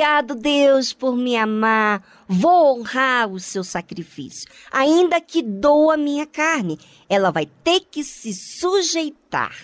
Obrigado, 0.03 0.35
Deus, 0.35 0.91
por 0.91 1.15
me 1.15 1.37
amar. 1.37 2.03
Vou 2.27 2.77
honrar 2.77 3.31
o 3.31 3.39
seu 3.39 3.63
sacrifício. 3.63 4.49
Ainda 4.69 5.21
que 5.21 5.41
doa 5.41 5.95
minha 5.95 6.27
carne, 6.27 6.77
ela 7.07 7.31
vai 7.31 7.45
ter 7.63 7.79
que 7.89 8.03
se 8.03 8.33
sujeitar. 8.33 9.63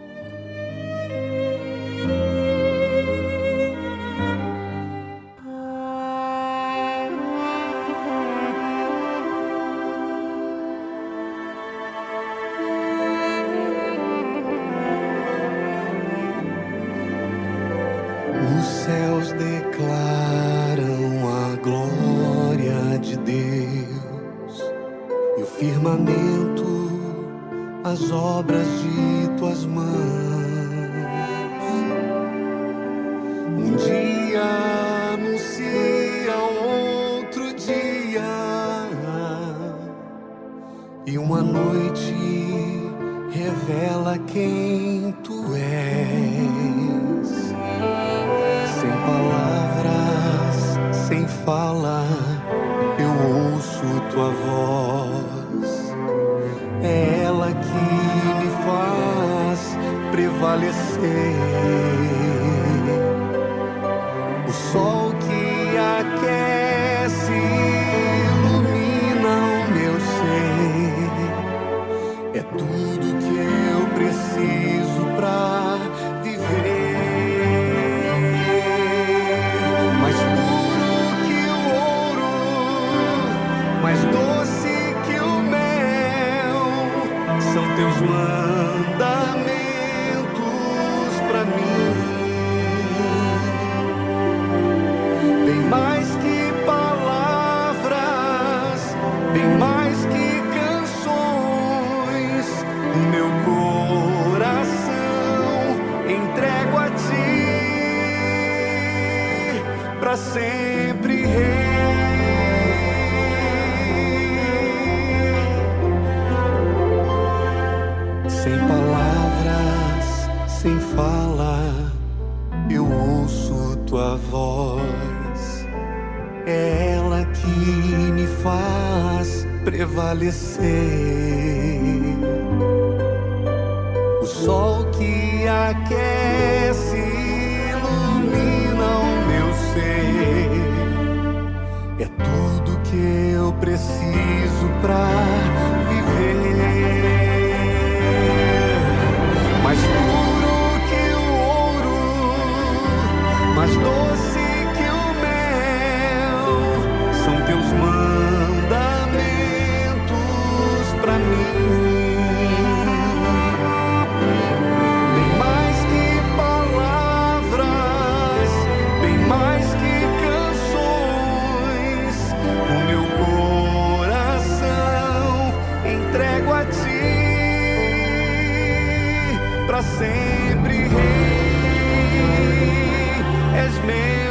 És 183.91 184.30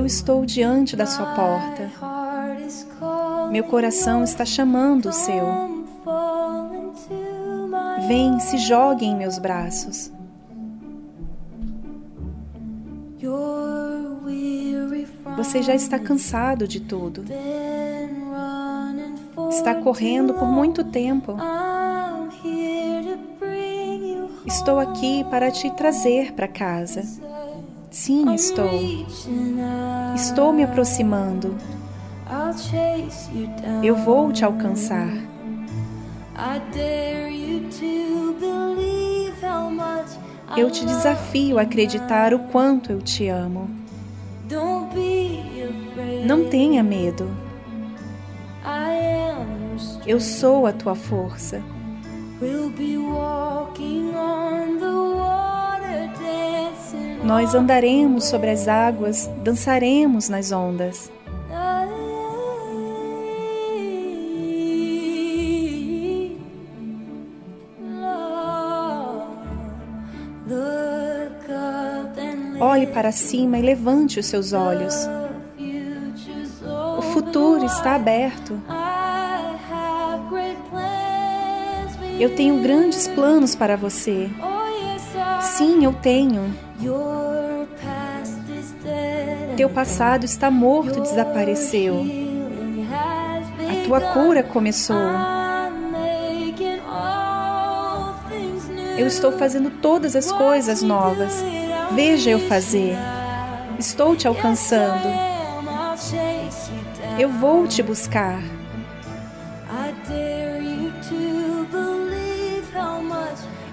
Eu 0.00 0.06
estou 0.06 0.46
diante 0.46 0.96
da 0.96 1.04
sua 1.04 1.26
porta. 1.34 1.90
Meu 3.52 3.64
coração 3.64 4.24
está 4.24 4.46
chamando 4.46 5.10
o 5.10 5.12
seu. 5.12 5.44
Vem, 8.08 8.40
se 8.40 8.56
jogue 8.56 9.04
em 9.04 9.14
meus 9.14 9.38
braços. 9.38 10.10
Você 15.36 15.62
já 15.62 15.74
está 15.74 15.98
cansado 15.98 16.66
de 16.66 16.80
tudo. 16.80 17.22
Está 19.50 19.74
correndo 19.74 20.32
por 20.32 20.48
muito 20.48 20.82
tempo. 20.82 21.36
Estou 24.46 24.78
aqui 24.78 25.24
para 25.24 25.50
te 25.50 25.70
trazer 25.72 26.32
para 26.32 26.48
casa. 26.48 27.29
Sim, 28.00 28.32
estou. 28.32 28.70
Estou 30.14 30.54
me 30.54 30.62
aproximando. 30.64 31.54
Eu 33.82 33.94
vou 33.94 34.32
te 34.32 34.42
alcançar. 34.42 35.12
Eu 40.56 40.70
te 40.70 40.86
desafio 40.86 41.58
a 41.58 41.62
acreditar 41.62 42.32
o 42.32 42.38
quanto 42.38 42.90
eu 42.90 43.02
te 43.02 43.28
amo. 43.28 43.68
Não 46.24 46.48
tenha 46.48 46.82
medo. 46.82 47.30
Eu 50.06 50.18
sou 50.18 50.66
a 50.66 50.72
tua 50.72 50.94
força. 50.94 51.62
Nós 57.30 57.54
andaremos 57.54 58.24
sobre 58.24 58.50
as 58.50 58.66
águas, 58.66 59.30
dançaremos 59.44 60.28
nas 60.28 60.50
ondas. 60.50 61.12
Olhe 72.60 72.88
para 72.88 73.12
cima 73.12 73.60
e 73.60 73.62
levante 73.62 74.18
os 74.18 74.26
seus 74.26 74.52
olhos. 74.52 74.92
O 76.98 77.02
futuro 77.12 77.64
está 77.64 77.94
aberto. 77.94 78.60
Eu 82.18 82.34
tenho 82.34 82.60
grandes 82.60 83.06
planos 83.06 83.54
para 83.54 83.76
você. 83.76 84.28
Sim, 85.40 85.84
eu 85.84 85.92
tenho. 85.92 86.52
Teu 89.60 89.68
passado 89.68 90.24
está 90.24 90.50
morto 90.50 91.02
desapareceu. 91.02 92.02
A 93.68 93.84
tua 93.84 94.00
cura 94.00 94.42
começou. 94.42 94.96
Eu 98.96 99.06
estou 99.06 99.32
fazendo 99.32 99.68
todas 99.68 100.16
as 100.16 100.32
coisas 100.32 100.80
novas. 100.80 101.44
Veja 101.92 102.30
eu 102.30 102.38
fazer. 102.48 102.96
Estou 103.78 104.16
te 104.16 104.26
alcançando. 104.26 105.06
Eu 107.18 107.28
vou 107.28 107.68
te 107.68 107.82
buscar. 107.82 108.40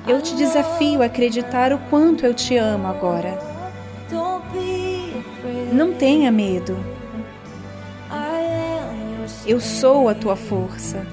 Eu 0.05 0.21
te 0.21 0.35
desafio 0.35 1.01
a 1.01 1.05
acreditar 1.05 1.71
o 1.71 1.79
quanto 1.89 2.25
eu 2.25 2.33
te 2.33 2.57
amo 2.57 2.87
agora. 2.87 3.46
Não 5.77 5.93
tenha 5.93 6.31
medo. 6.31 6.75
Eu 9.45 9.59
sou 9.61 10.09
a 10.09 10.15
tua 10.15 10.35
força. 10.35 11.05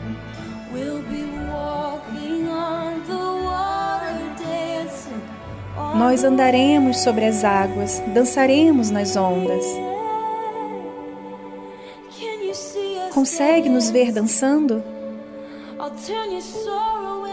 Nós 5.94 6.24
andaremos 6.24 7.00
sobre 7.00 7.26
as 7.26 7.44
águas, 7.44 8.02
dançaremos 8.14 8.90
nas 8.90 9.14
ondas. 9.16 9.66
Consegue 13.12 13.68
nos 13.68 13.90
ver 13.90 14.12
dançando? 14.12 14.82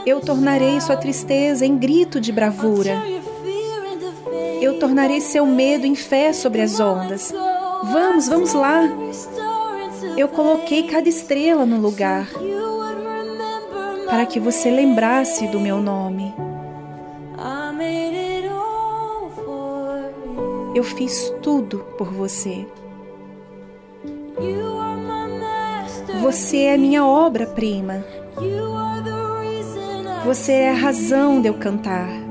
Eu 0.05 0.19
tornarei 0.19 0.81
sua 0.81 0.97
tristeza 0.97 1.65
em 1.65 1.77
grito 1.77 2.19
de 2.19 2.33
bravura. 2.33 3.20
Eu 4.61 4.77
tornarei 4.77 5.19
seu 5.19 5.45
medo 5.45 5.87
em 5.87 5.95
fé 5.95 6.31
sobre 6.31 6.61
as 6.61 6.79
ondas. 6.79 7.33
Vamos, 7.83 8.29
vamos 8.29 8.53
lá. 8.53 8.83
Eu 10.15 10.27
coloquei 10.27 10.83
cada 10.83 11.09
estrela 11.09 11.65
no 11.65 11.77
lugar 11.77 12.29
para 14.05 14.25
que 14.25 14.39
você 14.39 14.69
lembrasse 14.69 15.47
do 15.47 15.59
meu 15.59 15.81
nome. 15.81 16.33
Eu 20.75 20.83
fiz 20.83 21.33
tudo 21.41 21.79
por 21.97 22.13
você. 22.13 22.65
Você 26.21 26.59
é 26.59 26.77
minha 26.77 27.05
obra-prima. 27.05 28.05
Você 30.23 30.51
é 30.53 30.69
a 30.69 30.75
razão 30.75 31.41
de 31.41 31.47
eu 31.47 31.55
cantar. 31.55 32.30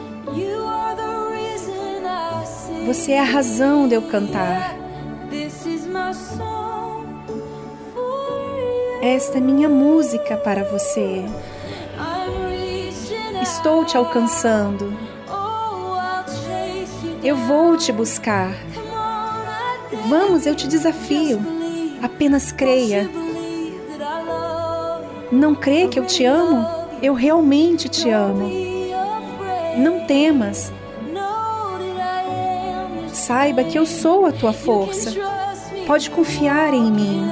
Você 2.85 3.11
é 3.11 3.19
a 3.19 3.23
razão 3.23 3.87
de 3.87 3.95
eu 3.95 4.01
cantar. 4.01 4.75
Esta 9.01 9.37
é 9.37 9.41
minha 9.41 9.69
música 9.69 10.35
para 10.37 10.63
você. 10.63 11.23
Estou 13.41 13.85
te 13.85 13.95
alcançando. 13.95 14.93
Eu 17.23 17.35
vou 17.35 17.77
te 17.77 17.91
buscar. 17.91 18.51
Vamos, 20.09 20.45
eu 20.45 20.55
te 20.55 20.67
desafio. 20.67 21.39
Apenas 22.01 22.51
creia. 22.51 23.09
Não 25.31 25.55
crê 25.55 25.87
que 25.87 25.99
eu 25.99 26.05
te 26.05 26.25
amo? 26.25 26.67
Eu 27.01 27.13
realmente 27.13 27.87
te 27.87 28.09
amo. 28.09 28.51
Não 29.77 30.05
temas. 30.05 30.73
Saiba 33.21 33.63
que 33.63 33.77
eu 33.77 33.85
sou 33.85 34.25
a 34.25 34.31
tua 34.31 34.51
força. 34.51 35.13
Pode 35.85 36.09
confiar 36.09 36.73
em 36.73 36.91
mim. 36.91 37.29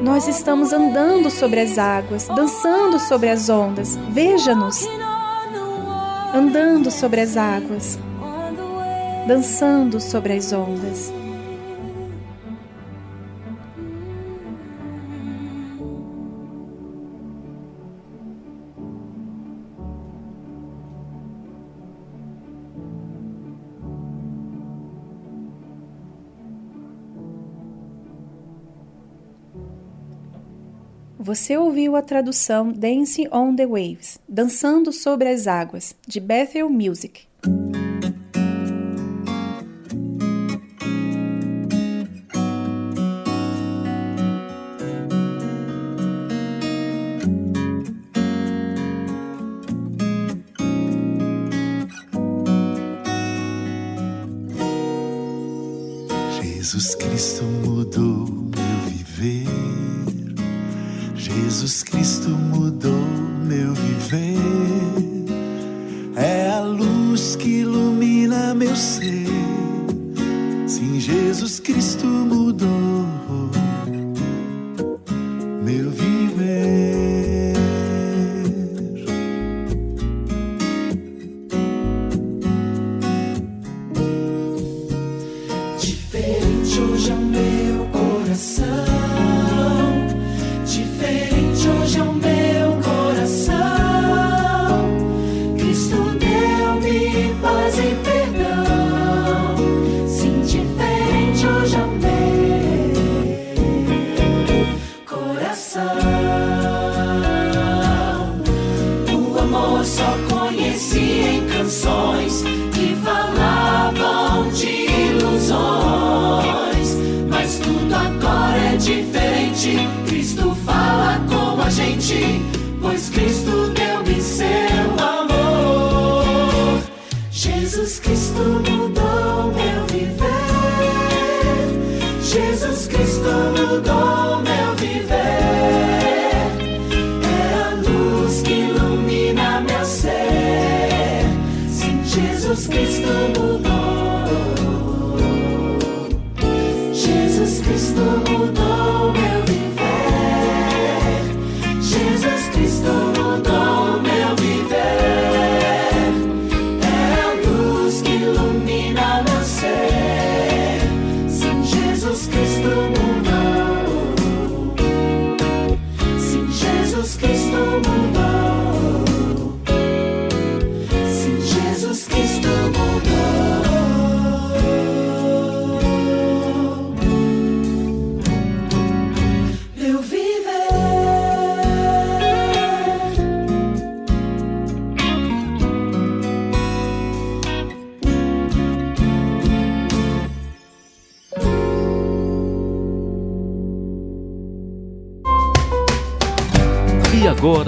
Nós 0.00 0.28
estamos 0.28 0.72
andando 0.72 1.30
sobre 1.30 1.58
as 1.58 1.78
águas, 1.78 2.28
dançando 2.28 3.00
sobre 3.00 3.28
as 3.28 3.48
ondas. 3.48 3.96
Veja-nos. 4.10 4.86
Andando 6.32 6.92
sobre 6.92 7.20
as 7.20 7.36
águas, 7.36 7.98
dançando 9.26 10.00
sobre 10.00 10.34
as 10.34 10.52
ondas. 10.52 11.12
Você 31.30 31.56
ouviu 31.56 31.94
a 31.94 32.02
tradução 32.02 32.72
Dancing 32.72 33.28
on 33.30 33.54
the 33.54 33.64
Waves, 33.64 34.18
Dançando 34.28 34.92
sobre 34.92 35.28
as 35.28 35.46
Águas, 35.46 35.94
de 36.04 36.18
Bethel 36.18 36.68
Music. 36.68 37.22
Jesus 56.42 56.96
Cristo 56.96 57.44
mudou 57.44 58.39
Jesus 61.60 61.82
Cristo 61.82 62.30
mudou 62.30 62.69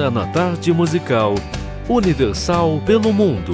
agora 0.02 0.10
na 0.10 0.26
tarde 0.26 0.72
musical 0.72 1.34
Universal 1.88 2.80
pelo 2.84 3.12
Mundo. 3.12 3.52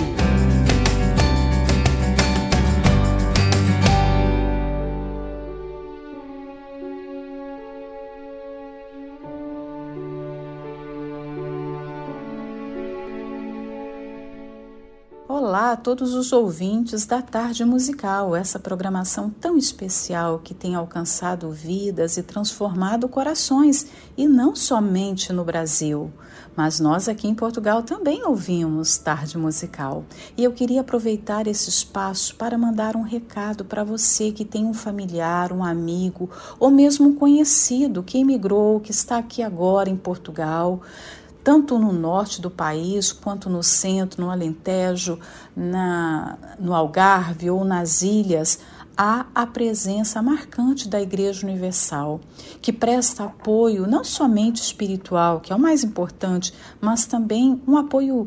Olá 15.28 15.72
a 15.72 15.76
todos 15.76 16.14
os 16.14 16.32
ouvintes 16.32 17.04
da 17.04 17.20
Tarde 17.20 17.64
Musical, 17.64 18.34
essa 18.34 18.58
programação 18.58 19.28
tão 19.28 19.58
especial 19.58 20.38
que 20.38 20.54
tem 20.54 20.74
alcançado 20.74 21.50
vidas 21.50 22.16
e 22.16 22.22
transformado 22.22 23.08
corações, 23.08 23.88
e 24.16 24.26
não 24.26 24.56
somente 24.56 25.32
no 25.32 25.44
Brasil, 25.44 26.10
mas 26.58 26.80
nós 26.80 27.08
aqui 27.08 27.28
em 27.28 27.36
Portugal 27.36 27.84
também 27.84 28.26
ouvimos 28.26 28.98
Tarde 28.98 29.38
Musical. 29.38 30.04
E 30.36 30.42
eu 30.42 30.50
queria 30.50 30.80
aproveitar 30.80 31.46
esse 31.46 31.70
espaço 31.70 32.34
para 32.34 32.58
mandar 32.58 32.96
um 32.96 33.02
recado 33.02 33.64
para 33.64 33.84
você 33.84 34.32
que 34.32 34.44
tem 34.44 34.66
um 34.66 34.74
familiar, 34.74 35.52
um 35.52 35.62
amigo 35.62 36.28
ou 36.58 36.68
mesmo 36.68 37.10
um 37.10 37.14
conhecido 37.14 38.02
que 38.02 38.18
emigrou, 38.18 38.80
que 38.80 38.90
está 38.90 39.18
aqui 39.18 39.40
agora 39.40 39.88
em 39.88 39.96
Portugal 39.96 40.82
tanto 41.44 41.78
no 41.78 41.92
norte 41.94 42.42
do 42.42 42.50
país, 42.50 43.10
quanto 43.10 43.48
no 43.48 43.62
centro, 43.62 44.20
no 44.20 44.30
Alentejo, 44.30 45.18
na, 45.56 46.36
no 46.58 46.74
Algarve 46.74 47.48
ou 47.48 47.64
nas 47.64 48.02
ilhas, 48.02 48.58
há 48.98 49.26
a 49.32 49.46
presença 49.46 50.20
marcante 50.20 50.88
da 50.88 51.00
Igreja 51.00 51.46
Universal, 51.46 52.20
que 52.60 52.72
presta 52.72 53.22
apoio 53.22 53.86
não 53.86 54.02
somente 54.02 54.60
espiritual, 54.60 55.38
que 55.38 55.52
é 55.52 55.56
o 55.56 55.58
mais 55.58 55.84
importante, 55.84 56.52
mas 56.80 57.06
também 57.06 57.62
um 57.64 57.76
apoio 57.76 58.26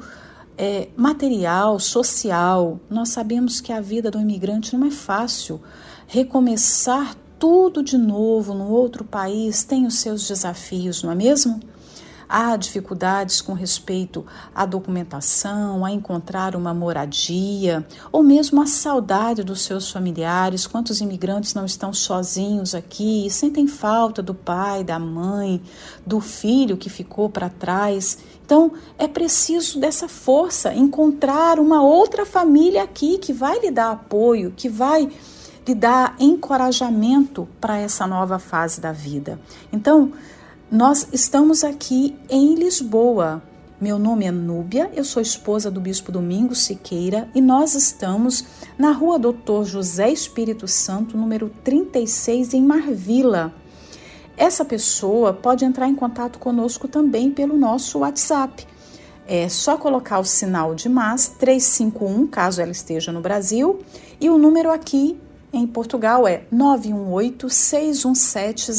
é, 0.58 0.88
material, 0.96 1.78
social. 1.78 2.80
Nós 2.90 3.10
sabemos 3.10 3.60
que 3.60 3.74
a 3.74 3.82
vida 3.82 4.10
do 4.10 4.22
imigrante 4.22 4.78
não 4.78 4.88
é 4.88 4.92
fácil. 4.92 5.60
Recomeçar 6.08 7.16
tudo 7.38 7.84
de 7.84 7.98
novo 7.98 8.54
no 8.54 8.70
outro 8.70 9.04
país 9.04 9.66
tem 9.66 9.86
os 9.86 9.96
seus 9.96 10.26
desafios, 10.26 11.04
não 11.04 11.12
é 11.12 11.16
mesmo? 11.16 11.60
Há 12.34 12.56
dificuldades 12.56 13.42
com 13.42 13.52
respeito 13.52 14.26
à 14.56 14.66
documentação, 14.66 15.84
a 15.84 15.92
encontrar 15.92 16.56
uma 16.56 16.74
moradia, 16.74 17.86
ou 18.10 18.24
mesmo 18.24 18.62
a 18.62 18.66
saudade 18.66 19.44
dos 19.44 19.64
seus 19.64 19.92
familiares. 19.92 20.66
Quantos 20.66 21.02
imigrantes 21.02 21.54
não 21.54 21.66
estão 21.66 21.94
sozinhos 21.94 22.74
aqui 22.74 23.28
e 23.28 23.30
sentem 23.30 23.68
falta 23.68 24.22
do 24.22 24.34
pai, 24.34 24.82
da 24.82 24.98
mãe, 24.98 25.62
do 26.06 26.22
filho 26.22 26.78
que 26.78 26.90
ficou 26.90 27.30
para 27.30 27.50
trás? 27.50 28.20
Então, 28.46 28.72
é 28.98 29.10
preciso 29.10 29.78
dessa 29.78 30.08
força, 30.08 30.74
encontrar 30.74 31.60
uma 31.60 31.84
outra 31.84 32.26
família 32.26 32.84
aqui 32.84 33.18
que 33.18 33.34
vai 33.34 33.60
lhe 33.60 33.72
dar 33.72 33.92
apoio, 33.92 34.54
que 34.56 34.70
vai 34.70 35.10
lhe 35.68 35.76
dar 35.76 36.16
encorajamento 36.20 37.48
para 37.60 37.78
essa 37.78 38.08
nova 38.08 38.40
fase 38.40 38.80
da 38.80 38.92
vida. 38.92 39.40
Então, 39.72 40.14
nós 40.72 41.06
estamos 41.12 41.66
aqui 41.66 42.18
em 42.30 42.56
Lisboa. 42.56 43.44
Meu 43.80 44.00
nome 44.00 44.24
é 44.26 44.32
Núbia, 44.32 44.90
eu 44.96 45.04
sou 45.04 45.22
esposa 45.22 45.70
do 45.70 45.82
Bispo 45.82 46.14
Domingos 46.14 46.60
Siqueira 46.60 47.28
e 47.36 47.42
nós 47.42 47.76
estamos 47.76 48.46
na 48.78 48.92
rua 48.92 49.20
Doutor 49.20 49.66
José 49.66 50.10
Espírito 50.10 50.70
Santo, 50.70 51.18
número 51.18 51.52
36, 51.62 52.54
em 52.54 52.64
Marvila. 52.64 53.54
Essa 54.38 54.64
pessoa 54.64 55.34
pode 55.34 55.66
entrar 55.66 55.90
em 55.90 55.96
contato 55.96 56.40
conosco 56.40 56.88
também 56.88 57.32
pelo 57.32 57.58
nosso 57.58 58.00
WhatsApp. 58.00 58.66
É 59.28 59.50
só 59.50 59.78
colocar 59.78 60.20
o 60.20 60.26
sinal 60.26 60.74
de 60.74 60.88
mais 60.88 61.28
351, 61.28 62.28
caso 62.28 62.62
ela 62.62 62.72
esteja 62.72 63.12
no 63.12 63.20
Brasil, 63.20 63.82
e 64.22 64.30
o 64.30 64.38
número 64.38 64.72
aqui 64.72 65.20
em 65.52 65.68
Portugal 65.68 66.26
é 66.26 66.44
918 66.50 67.50
617 67.50 68.72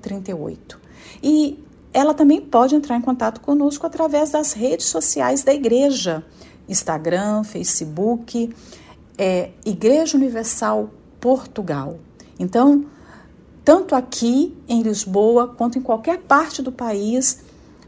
038. 0.00 0.79
E 1.22 1.62
ela 1.92 2.14
também 2.14 2.40
pode 2.40 2.74
entrar 2.74 2.96
em 2.96 3.00
contato 3.00 3.40
conosco 3.40 3.86
através 3.86 4.30
das 4.30 4.52
redes 4.52 4.86
sociais 4.86 5.42
da 5.42 5.52
igreja, 5.52 6.24
Instagram, 6.68 7.42
Facebook, 7.42 8.54
é, 9.18 9.50
Igreja 9.64 10.16
Universal 10.16 10.90
Portugal. 11.20 11.98
Então, 12.38 12.86
tanto 13.64 13.94
aqui 13.94 14.56
em 14.68 14.82
Lisboa 14.82 15.48
quanto 15.48 15.78
em 15.78 15.82
qualquer 15.82 16.18
parte 16.20 16.62
do 16.62 16.72
país, 16.72 17.42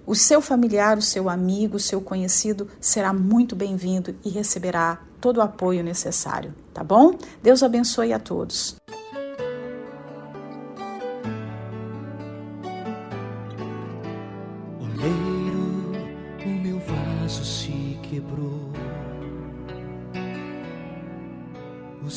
o 0.06 0.14
seu 0.14 0.40
familiar, 0.40 0.98
o 0.98 1.02
seu 1.02 1.28
amigo, 1.28 1.76
o 1.76 1.80
seu 1.80 2.00
conhecido 2.00 2.68
será 2.80 3.12
muito 3.12 3.54
bem-vindo 3.54 4.14
e 4.24 4.28
receberá 4.28 5.00
todo 5.20 5.36
o 5.36 5.40
apoio 5.40 5.82
necessário, 5.84 6.52
tá 6.74 6.82
bom? 6.82 7.14
Deus 7.42 7.62
abençoe 7.62 8.12
a 8.12 8.18
todos. 8.18 8.76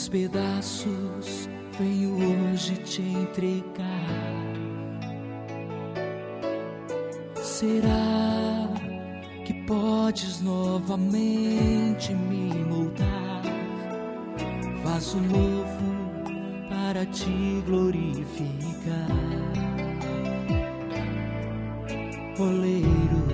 Os 0.06 0.10
pedaços 0.10 1.49
venho 1.80 2.14
hoje 2.14 2.76
te 2.78 3.01
entregar. 3.01 4.45
Será 7.41 8.70
que 9.43 9.53
podes 9.66 10.41
novamente 10.41 12.14
me 12.14 12.53
moldar? 12.66 13.41
Vaso 14.84 15.18
novo 15.18 15.95
para 16.70 17.03
te 17.08 17.64
glorificar. 17.66 19.10
Oleiro, 22.38 23.28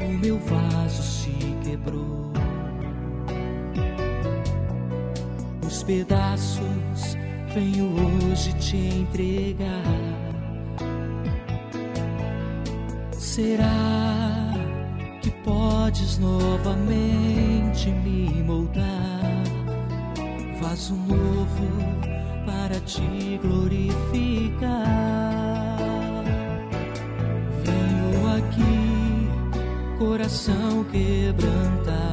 o 0.00 0.18
meu 0.20 0.38
vaso 0.38 1.02
se 1.02 1.32
quebrou. 1.64 2.21
Os 5.72 5.82
pedaços 5.84 7.16
venho 7.54 7.94
hoje 7.94 8.52
te 8.58 8.76
entregar. 8.76 9.66
Será 13.12 14.52
que 15.22 15.30
podes 15.42 16.18
novamente 16.18 17.88
me 17.88 18.42
moldar? 18.42 19.42
Vaso 20.60 20.94
novo 20.94 21.66
para 22.44 22.78
te 22.80 23.40
glorificar. 23.42 24.68
Venho 27.64 28.36
aqui, 28.36 29.98
coração 29.98 30.84
quebrantado. 30.92 32.11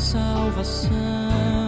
Salvação. 0.00 1.59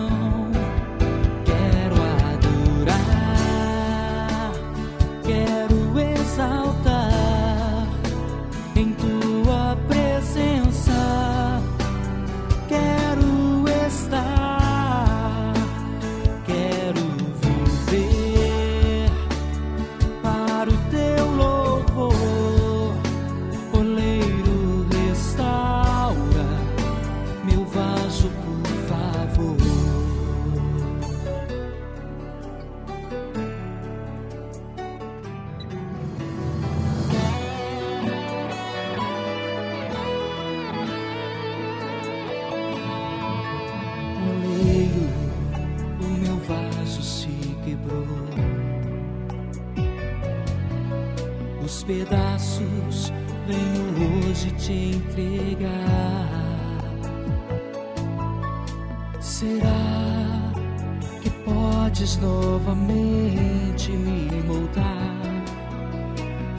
Novamente 62.23 63.91
me 63.91 64.43
moldar? 64.43 65.45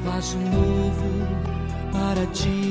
Vaso 0.04 0.38
novo 0.38 1.10
para 1.92 2.26
te 2.28 2.63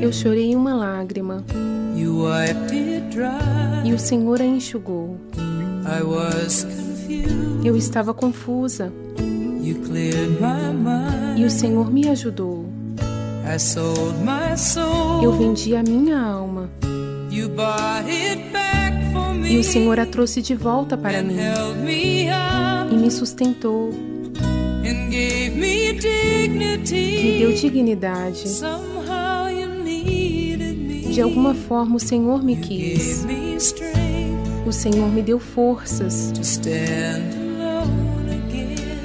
Eu 0.00 0.12
chorei 0.12 0.54
uma 0.54 0.74
lágrima. 0.74 1.44
E 3.84 3.92
o 3.92 3.98
Senhor 3.98 4.40
a 4.40 4.44
enxugou. 4.44 5.18
Eu 7.64 7.76
estava 7.76 8.14
confusa. 8.14 8.92
E 11.36 11.44
o 11.44 11.50
Senhor 11.50 11.90
me 11.90 12.08
ajudou. 12.08 12.66
Eu 15.22 15.32
vendi 15.32 15.74
a 15.76 15.82
minha 15.82 16.20
alma. 16.20 16.70
E 19.50 19.56
o 19.58 19.64
Senhor 19.64 19.98
a 19.98 20.06
trouxe 20.06 20.42
de 20.42 20.54
volta 20.54 20.96
para 20.96 21.22
mim. 21.22 21.36
e 22.90 22.96
me 22.96 23.10
sustentou, 23.10 23.90
and 24.84 25.10
gave 25.10 25.54
me 25.56 25.92
dignity. 25.92 26.27
Me 26.46 27.38
deu 27.38 27.52
dignidade. 27.52 28.48
Somehow 28.48 29.48
you 29.48 29.82
needed 29.82 30.78
me. 30.78 31.12
De 31.12 31.20
alguma 31.20 31.54
forma 31.54 31.96
o 31.96 32.00
Senhor 32.00 32.42
me 32.42 32.56
quis. 32.56 33.26
O 34.66 34.72
Senhor 34.72 35.08
me 35.08 35.22
deu 35.22 35.40
forças 35.40 36.32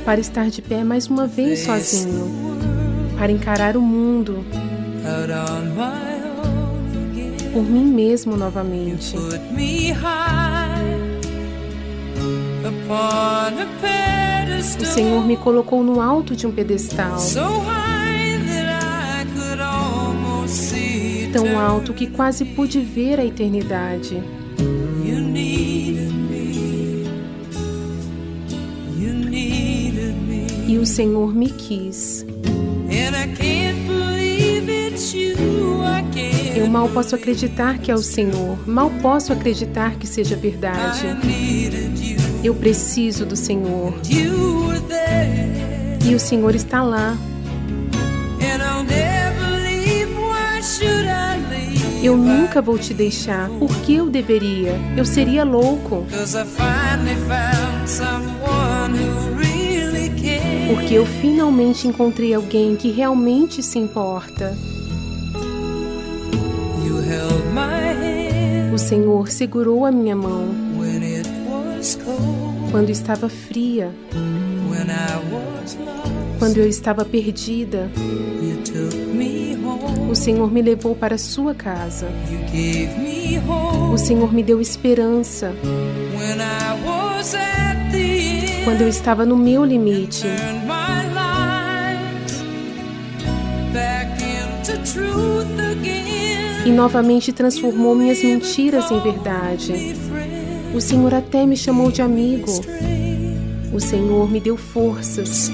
para 0.05 0.19
estar 0.19 0.49
de 0.49 0.61
pé 0.61 0.83
mais 0.83 1.07
uma 1.07 1.25
vez 1.25 1.59
sozinho, 1.59 2.29
para 3.17 3.31
encarar 3.31 3.77
o 3.77 3.81
mundo 3.81 4.45
por 7.53 7.63
mim 7.63 7.85
mesmo 7.85 8.35
novamente. 8.35 9.15
Put 9.15 9.39
me 9.53 9.91
high 9.91 11.19
upon 12.65 13.59
a. 13.59 14.32
O 14.79 14.85
Senhor 14.85 15.25
me 15.25 15.37
colocou 15.37 15.83
no 15.83 16.01
alto 16.01 16.35
de 16.35 16.45
um 16.45 16.51
pedestal, 16.51 17.17
tão 21.31 21.59
alto 21.59 21.93
que 21.93 22.07
quase 22.07 22.45
pude 22.45 22.79
ver 22.79 23.19
a 23.19 23.25
eternidade. 23.25 24.21
E 30.67 30.77
o 30.77 30.85
Senhor 30.85 31.33
me 31.33 31.49
quis. 31.49 32.25
Eu 36.55 36.67
mal 36.67 36.87
posso 36.89 37.15
acreditar 37.15 37.79
que 37.79 37.91
é 37.91 37.95
o 37.95 37.99
Senhor, 37.99 38.67
mal 38.67 38.91
posso 39.01 39.33
acreditar 39.33 39.95
que 39.95 40.07
seja 40.07 40.35
verdade. 40.35 41.07
Eu 42.43 42.53
preciso 42.53 43.25
do 43.25 43.37
Senhor. 43.37 43.93
E 46.05 46.13
o 46.13 46.19
Senhor 46.19 46.53
está 46.53 46.83
lá. 46.83 47.17
Eu 52.03 52.17
nunca 52.17 52.61
vou 52.61 52.77
te 52.77 52.93
deixar. 52.93 53.47
Por 53.47 53.73
que 53.77 53.95
eu 53.95 54.09
deveria? 54.09 54.77
Eu 54.97 55.05
seria 55.05 55.45
louco. 55.45 56.05
Porque 60.67 60.93
eu 60.95 61.05
finalmente 61.05 61.87
encontrei 61.87 62.33
alguém 62.33 62.75
que 62.75 62.91
realmente 62.91 63.63
se 63.63 63.79
importa. 63.79 64.53
O 68.73 68.77
Senhor 68.77 69.29
segurou 69.29 69.85
a 69.85 69.91
minha 69.91 70.15
mão 70.15 70.62
quando 72.71 72.89
estava 72.89 73.27
fria, 73.27 73.91
quando 76.39 76.57
eu 76.57 76.67
estava 76.67 77.03
perdida. 77.03 77.91
O 80.09 80.15
Senhor 80.15 80.51
me 80.51 80.61
levou 80.61 80.95
para 80.95 81.17
sua 81.17 81.53
casa. 81.53 82.07
O 83.91 83.97
Senhor 83.97 84.33
me 84.33 84.41
deu 84.41 84.61
esperança 84.61 85.53
quando 88.63 88.81
eu 88.81 88.87
estava 88.87 89.25
no 89.25 89.35
meu 89.35 89.65
limite. 89.65 90.25
E 96.65 96.71
novamente 96.71 97.33
transformou 97.33 97.93
minhas 97.93 98.23
mentiras 98.23 98.89
em 98.89 98.99
verdade. 99.01 100.12
O 100.73 100.81
Senhor 100.81 101.13
até 101.13 101.45
me 101.45 101.55
chamou 101.55 101.91
de 101.91 102.01
amigo. 102.01 102.51
O 103.71 103.79
Senhor 103.79 104.29
me 104.29 104.39
deu 104.39 104.57
forças 104.57 105.51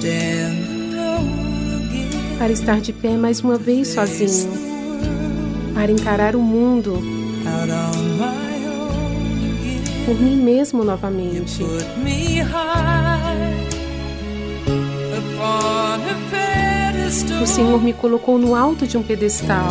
para 2.38 2.53
estar 2.53 2.80
de 2.80 2.93
pé 2.93 3.17
mais 3.17 3.41
uma 3.41 3.57
vez 3.57 3.89
sozinho, 3.89 4.49
para 5.74 5.91
encarar 5.91 6.38
o 6.38 6.41
mundo 6.41 7.01
por 10.05 10.20
mim 10.20 10.38
mesmo 10.38 10.84
novamente. 10.84 11.63
O 17.41 17.45
Senhor 17.45 17.82
me 17.82 17.93
colocou 17.93 18.38
no 18.38 18.55
alto 18.55 18.88
de 18.88 18.97
um 18.97 19.03
pedestal, 19.03 19.70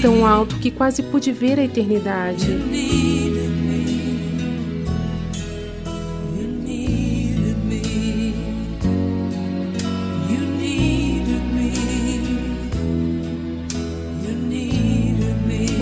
tão 0.00 0.24
alto 0.26 0.56
que 0.58 0.70
quase 0.70 1.02
pude 1.02 1.32
ver 1.32 1.58
a 1.58 1.64
eternidade. 1.64 2.46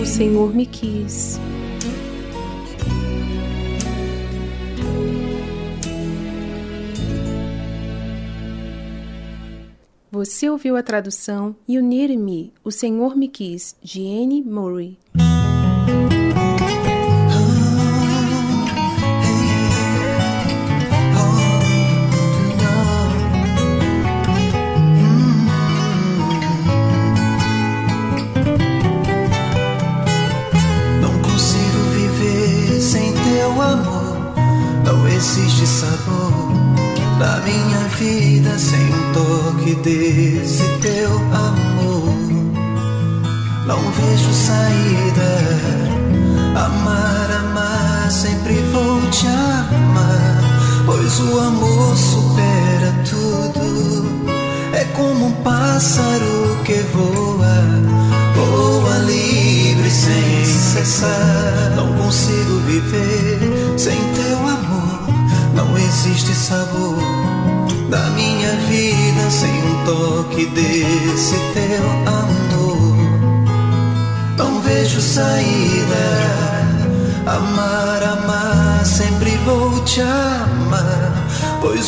O 0.01 0.05
Senhor 0.05 0.53
me 0.53 0.65
quis. 0.65 1.39
Você 10.17 10.49
ouviu 10.49 10.75
a 10.75 10.81
tradução 10.81 11.55
You 11.69 11.79
Need 11.79 12.17
Me, 12.17 12.51
O 12.63 12.71
Senhor 12.71 13.15
Me 13.15 13.27
Quis, 13.27 13.75
de 13.83 14.01
Anne 14.01 14.41
Murray. 14.41 14.97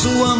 Pois 0.02 0.39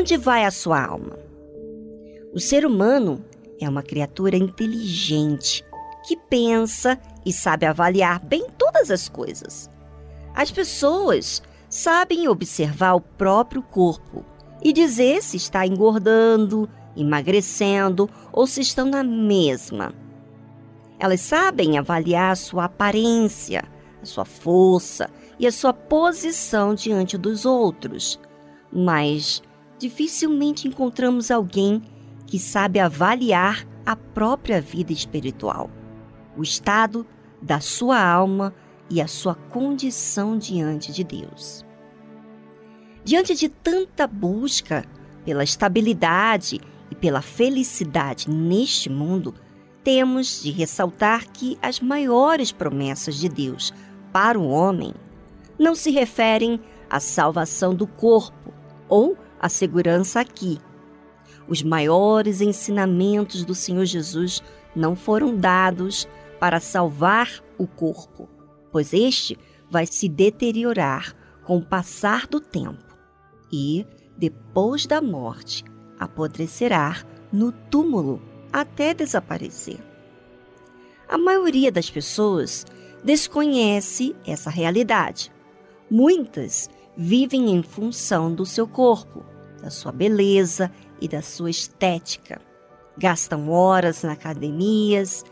Onde 0.00 0.16
vai 0.16 0.46
a 0.46 0.50
sua 0.50 0.82
alma? 0.82 1.18
O 2.32 2.40
ser 2.40 2.64
humano 2.64 3.22
é 3.60 3.68
uma 3.68 3.82
criatura 3.82 4.34
inteligente 4.34 5.62
que 6.06 6.16
pensa 6.16 6.98
e 7.24 7.30
sabe 7.34 7.66
avaliar 7.66 8.18
bem 8.18 8.46
todas 8.56 8.90
as 8.90 9.10
coisas. 9.10 9.68
As 10.34 10.50
pessoas 10.50 11.42
sabem 11.68 12.28
observar 12.28 12.94
o 12.94 13.00
próprio 13.02 13.62
corpo 13.62 14.24
e 14.62 14.72
dizer 14.72 15.22
se 15.22 15.36
está 15.36 15.66
engordando, 15.66 16.66
emagrecendo 16.96 18.08
ou 18.32 18.46
se 18.46 18.62
estão 18.62 18.86
na 18.86 19.04
mesma. 19.04 19.92
Elas 20.98 21.20
sabem 21.20 21.76
avaliar 21.76 22.32
a 22.32 22.36
sua 22.36 22.64
aparência, 22.64 23.64
a 24.00 24.06
sua 24.06 24.24
força 24.24 25.10
e 25.38 25.46
a 25.46 25.52
sua 25.52 25.74
posição 25.74 26.74
diante 26.74 27.18
dos 27.18 27.44
outros, 27.44 28.18
mas 28.72 29.42
dificilmente 29.80 30.68
encontramos 30.68 31.30
alguém 31.30 31.82
que 32.26 32.38
sabe 32.38 32.78
avaliar 32.78 33.66
a 33.86 33.96
própria 33.96 34.60
vida 34.60 34.92
espiritual, 34.92 35.70
o 36.36 36.42
estado 36.42 37.06
da 37.40 37.60
sua 37.60 37.98
alma 37.98 38.54
e 38.90 39.00
a 39.00 39.08
sua 39.08 39.34
condição 39.34 40.36
diante 40.36 40.92
de 40.92 41.02
Deus. 41.02 41.64
Diante 43.02 43.34
de 43.34 43.48
tanta 43.48 44.06
busca 44.06 44.84
pela 45.24 45.42
estabilidade 45.42 46.60
e 46.90 46.94
pela 46.94 47.22
felicidade 47.22 48.28
neste 48.28 48.90
mundo, 48.90 49.34
temos 49.82 50.42
de 50.42 50.50
ressaltar 50.50 51.26
que 51.32 51.56
as 51.62 51.80
maiores 51.80 52.52
promessas 52.52 53.14
de 53.16 53.30
Deus 53.30 53.72
para 54.12 54.38
o 54.38 54.46
homem 54.46 54.92
não 55.58 55.74
se 55.74 55.90
referem 55.90 56.60
à 56.90 57.00
salvação 57.00 57.74
do 57.74 57.86
corpo 57.86 58.52
ou 58.86 59.16
a 59.40 59.48
segurança 59.48 60.20
aqui. 60.20 60.60
Os 61.48 61.62
maiores 61.62 62.40
ensinamentos 62.40 63.44
do 63.44 63.54
Senhor 63.54 63.86
Jesus 63.86 64.42
não 64.76 64.94
foram 64.94 65.34
dados 65.34 66.06
para 66.38 66.60
salvar 66.60 67.42
o 67.58 67.66
corpo, 67.66 68.28
pois 68.70 68.92
este 68.92 69.36
vai 69.68 69.86
se 69.86 70.08
deteriorar 70.08 71.14
com 71.44 71.56
o 71.56 71.64
passar 71.64 72.26
do 72.26 72.40
tempo 72.40 72.96
e, 73.50 73.86
depois 74.16 74.86
da 74.86 75.00
morte, 75.00 75.64
apodrecerá 75.98 77.02
no 77.32 77.50
túmulo 77.50 78.22
até 78.52 78.94
desaparecer. 78.94 79.78
A 81.08 81.18
maioria 81.18 81.72
das 81.72 81.90
pessoas 81.90 82.64
desconhece 83.02 84.14
essa 84.24 84.50
realidade. 84.50 85.32
Muitas 85.90 86.70
vivem 86.96 87.50
em 87.50 87.62
função 87.62 88.32
do 88.32 88.46
seu 88.46 88.66
corpo, 88.66 89.24
da 89.60 89.70
sua 89.70 89.92
beleza 89.92 90.70
e 91.00 91.08
da 91.08 91.22
sua 91.22 91.50
estética. 91.50 92.40
Gastam 92.96 93.50
horas 93.50 94.02
na 94.02 94.12
academias, 94.12 95.24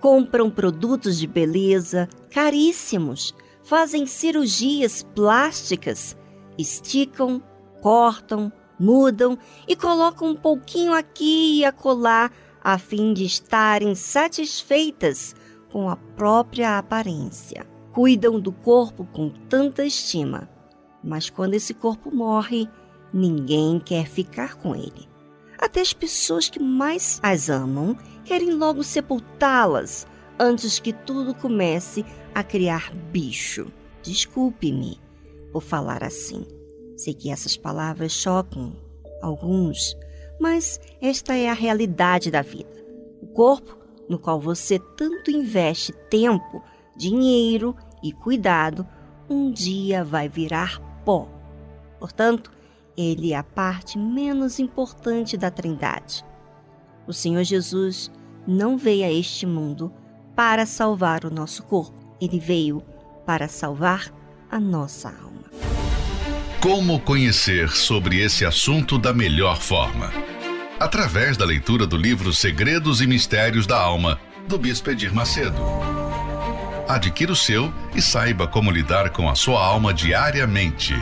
compram 0.00 0.50
produtos 0.50 1.18
de 1.18 1.26
beleza 1.26 2.08
caríssimos, 2.30 3.34
fazem 3.62 4.06
cirurgias 4.06 5.02
plásticas, 5.14 6.16
esticam, 6.58 7.42
cortam, 7.80 8.52
mudam 8.78 9.38
e 9.66 9.74
colocam 9.76 10.28
um 10.28 10.36
pouquinho 10.36 10.92
aqui 10.92 11.60
e 11.60 11.64
acolá 11.64 12.30
a 12.62 12.78
fim 12.78 13.12
de 13.12 13.24
estarem 13.24 13.94
satisfeitas 13.94 15.34
com 15.70 15.88
a 15.88 15.96
própria 15.96 16.78
aparência. 16.78 17.66
Cuidam 17.92 18.40
do 18.40 18.50
corpo 18.50 19.06
com 19.12 19.28
tanta 19.28 19.84
estima, 19.84 20.48
mas 21.02 21.30
quando 21.30 21.54
esse 21.54 21.74
corpo 21.74 22.14
morre, 22.14 22.68
ninguém 23.14 23.78
quer 23.78 24.06
ficar 24.06 24.56
com 24.56 24.74
ele. 24.74 25.08
Até 25.56 25.80
as 25.80 25.92
pessoas 25.92 26.50
que 26.50 26.58
mais 26.58 27.20
as 27.22 27.48
amam 27.48 27.96
querem 28.24 28.52
logo 28.52 28.82
sepultá-las 28.82 30.06
antes 30.38 30.80
que 30.80 30.92
tudo 30.92 31.34
comece 31.34 32.04
a 32.34 32.42
criar 32.42 32.92
bicho. 32.92 33.72
Desculpe-me 34.02 35.00
por 35.52 35.62
falar 35.62 36.02
assim. 36.02 36.44
Sei 36.96 37.14
que 37.14 37.30
essas 37.30 37.56
palavras 37.56 38.12
chocam 38.12 38.76
alguns, 39.22 39.96
mas 40.40 40.80
esta 41.00 41.34
é 41.34 41.48
a 41.48 41.54
realidade 41.54 42.30
da 42.30 42.42
vida. 42.42 42.84
O 43.22 43.26
corpo 43.28 43.78
no 44.08 44.18
qual 44.18 44.40
você 44.40 44.78
tanto 44.78 45.30
investe 45.30 45.92
tempo, 46.10 46.62
dinheiro 46.96 47.74
e 48.02 48.12
cuidado, 48.12 48.86
um 49.28 49.50
dia 49.50 50.04
vai 50.04 50.28
virar 50.28 50.78
pó. 51.04 51.28
Portanto, 51.98 52.50
ele 52.96 53.32
é 53.32 53.36
a 53.36 53.42
parte 53.42 53.98
menos 53.98 54.58
importante 54.58 55.36
da 55.36 55.50
Trindade. 55.50 56.24
O 57.06 57.12
Senhor 57.12 57.42
Jesus 57.44 58.10
não 58.46 58.76
veio 58.76 59.04
a 59.04 59.10
este 59.10 59.46
mundo 59.46 59.92
para 60.34 60.66
salvar 60.66 61.24
o 61.24 61.30
nosso 61.30 61.62
corpo, 61.64 62.16
ele 62.20 62.38
veio 62.38 62.82
para 63.26 63.48
salvar 63.48 64.12
a 64.50 64.60
nossa 64.60 65.08
alma. 65.08 65.44
Como 66.60 66.98
conhecer 67.00 67.70
sobre 67.70 68.20
esse 68.20 68.44
assunto 68.44 68.98
da 68.98 69.12
melhor 69.12 69.60
forma? 69.60 70.10
Através 70.80 71.36
da 71.36 71.44
leitura 71.44 71.86
do 71.86 71.96
livro 71.96 72.32
Segredos 72.32 73.00
e 73.00 73.06
Mistérios 73.06 73.66
da 73.66 73.78
Alma, 73.78 74.18
do 74.48 74.58
Bispo 74.58 74.90
Edir 74.90 75.14
Macedo. 75.14 75.56
Adquira 76.88 77.32
o 77.32 77.36
seu 77.36 77.72
e 77.94 78.02
saiba 78.02 78.46
como 78.46 78.70
lidar 78.70 79.10
com 79.10 79.28
a 79.28 79.34
sua 79.34 79.64
alma 79.64 79.92
diariamente. 79.92 80.94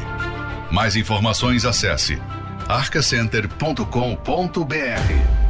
Mais 0.73 0.97
informações 0.97 1.67
acesse 1.67 2.19
arcacenter.com.br. 2.67 5.42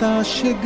está 0.00 0.24
chegando. 0.24 0.64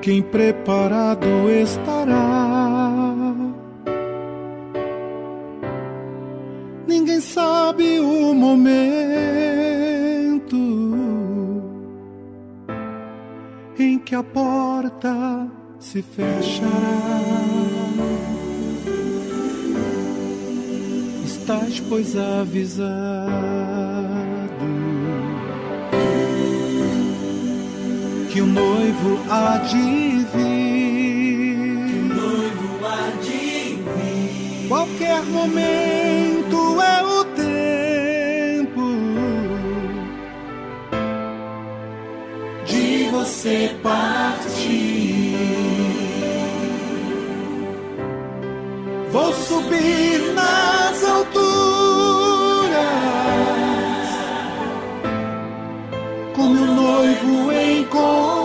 Quem 0.00 0.22
preparado 0.22 1.26
estará. 1.50 3.34
Ninguém 6.86 7.20
sabe 7.20 8.00
o 8.00 8.32
momento 8.32 8.72
em 13.78 13.98
que 13.98 14.14
a 14.14 14.22
porta 14.22 15.46
se 15.78 16.00
fechará. 16.00 16.70
estás, 21.24 21.80
pois, 21.80 22.16
avisado 22.16 23.71
noivo 29.02 29.20
há 29.28 29.58
de 29.58 30.24
vir. 30.32 31.86
Que 31.88 31.98
noivo 32.14 32.86
há 32.86 33.10
de 33.20 33.74
vir. 33.74 34.68
Qualquer 34.68 35.22
momento 35.24 36.80
é 36.80 37.02
o 37.02 37.24
tempo 37.24 38.86
de 42.64 43.08
você 43.10 43.74
partir. 43.82 45.36
Vou 49.10 49.32
subir 49.32 50.32
nas 50.34 51.04
alturas 51.04 51.42
com 56.34 56.48
meu 56.48 56.66
noivo 56.66 57.52
encontrar. 57.52 58.41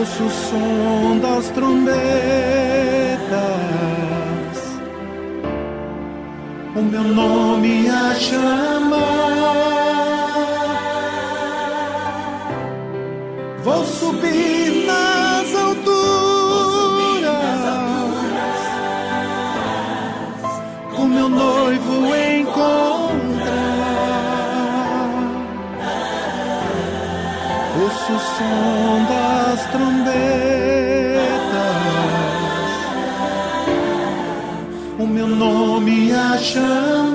Ouço 0.00 0.24
o 0.24 0.30
som 0.30 1.18
das 1.18 1.50
trombetas, 1.50 1.92
o 6.74 6.80
meu 6.80 7.04
nome 7.04 7.86
a 7.90 8.14
chamar. 8.14 8.96
Vou 13.62 13.84
subir 13.84 14.86
nas 14.86 15.54
alturas, 15.54 16.00
com 20.96 21.04
meu 21.04 21.28
noivo 21.28 22.06
encontrar. 22.16 22.70
Ouço 27.82 28.12
o 28.14 28.18
som 28.18 28.89
trombetas, 29.72 30.14
o 34.98 35.06
meu 35.06 35.26
nome 35.26 36.12
a 36.12 36.38
chamar. 36.38 37.09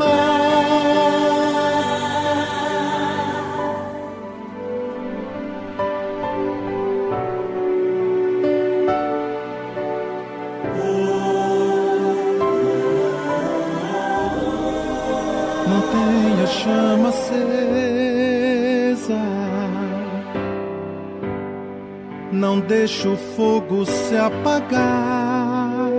Não 22.55 22.61
deixe 22.61 23.05
o 23.05 23.17
fogo 23.35 23.85
se 23.85 24.15
apagar. 24.15 25.89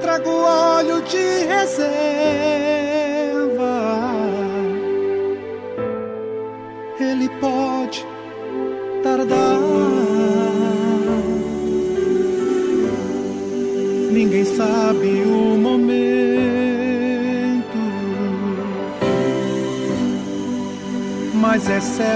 Trago 0.00 0.28
óleo 0.28 1.00
de 1.02 1.44
reserva. 1.44 1.86
Ele 6.98 7.28
pode 7.40 7.67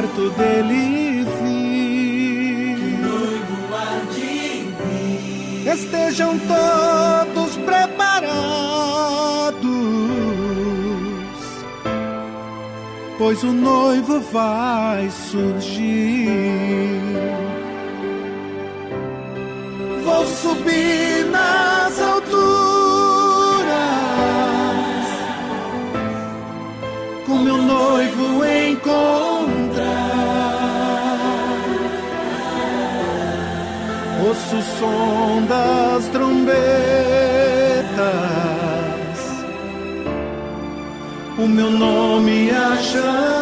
Certo 0.02 0.30
dele 0.30 1.24
vir. 1.38 2.76
Estejam 5.72 6.36
todos 6.40 7.56
preparados, 7.58 8.32
pois 13.16 13.44
o 13.44 13.52
noivo 13.52 14.18
vai 14.32 15.08
surgir. 15.30 16.28
Vou 20.04 20.26
subir 20.26 21.11
som 34.82 35.46
das 35.46 36.08
trombetas, 36.08 36.50
o 41.38 41.46
meu 41.46 41.70
nome 41.70 42.50
chamar. 42.82 43.41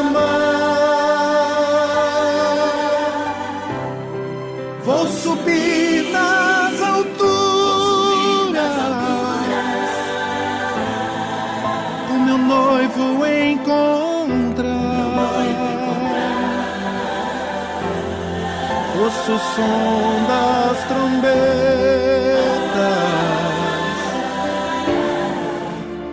O 19.33 19.39
som 19.39 20.25
das 20.27 20.85
trombetas, 20.89 21.31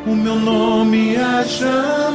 o 0.06 0.16
meu 0.16 0.36
nome 0.36 1.16
a 1.18 1.44
chamar. 1.44 2.07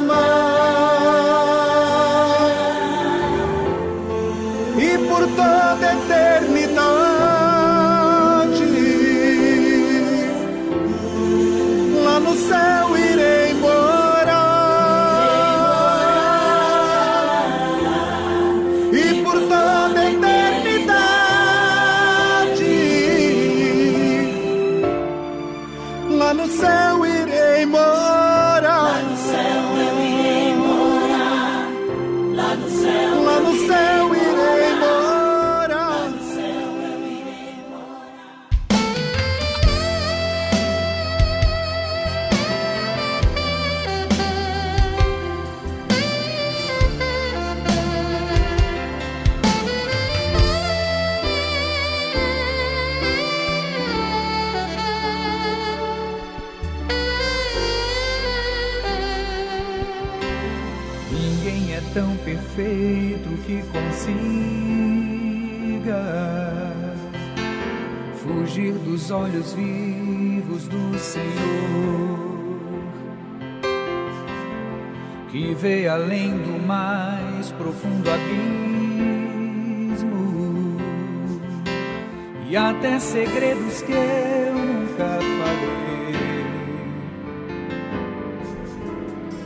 Até 82.82 82.98
segredos 82.98 83.80
que 83.82 83.92
eu 83.92 84.54
nunca 84.54 85.20
falei. 85.38 86.16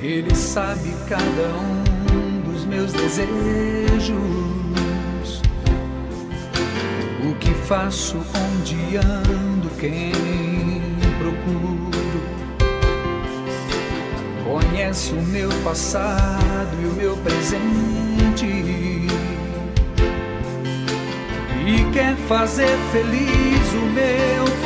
Ele 0.00 0.34
sabe 0.34 0.94
cada 1.06 1.48
um 1.54 2.40
dos 2.50 2.64
meus 2.64 2.94
desejos, 2.94 3.28
o 7.28 7.34
que 7.38 7.52
faço, 7.66 8.16
onde 8.16 8.96
ando, 8.96 9.68
quem 9.78 10.12
procuro. 11.18 11.90
Conhece 14.44 15.12
o 15.12 15.20
meu 15.20 15.50
passado 15.62 16.74
e 16.80 16.86
o 16.86 16.92
meu 16.92 17.14
presente. 17.18 18.06
Quer 21.92 22.14
fazer 22.28 22.76
feliz 22.92 23.72
o 23.72 23.86
meu 23.94 24.65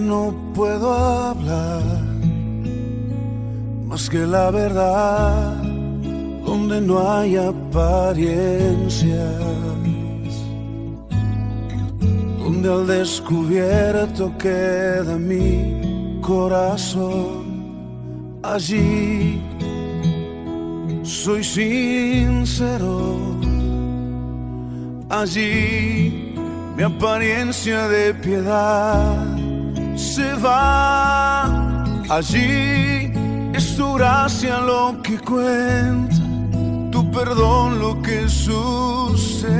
No 0.00 0.34
puedo 0.54 0.92
hablar 0.92 1.82
más 3.86 4.08
que 4.08 4.26
la 4.26 4.50
verdad 4.50 5.62
donde 6.44 6.80
no 6.80 7.10
hay 7.10 7.36
apariencias 7.36 9.42
donde 12.38 12.72
al 12.72 12.86
descubierto 12.86 14.32
queda 14.38 15.16
mi 15.16 16.20
corazón 16.20 17.44
allí 18.42 19.40
soy 21.04 21.44
sincero. 21.44 23.18
Allí 25.08 26.34
mi 26.76 26.82
apariencia 26.82 27.86
de 27.88 28.14
piedad 28.14 29.33
se 30.14 30.34
va. 30.34 31.82
Allí 32.08 33.10
es 33.52 33.76
tu 33.76 33.94
gracia 33.94 34.60
lo 34.60 35.02
que 35.02 35.18
cuenta, 35.18 36.22
tu 36.92 37.10
perdón 37.10 37.80
lo 37.80 38.00
que 38.00 38.28
sustenta 38.28 39.52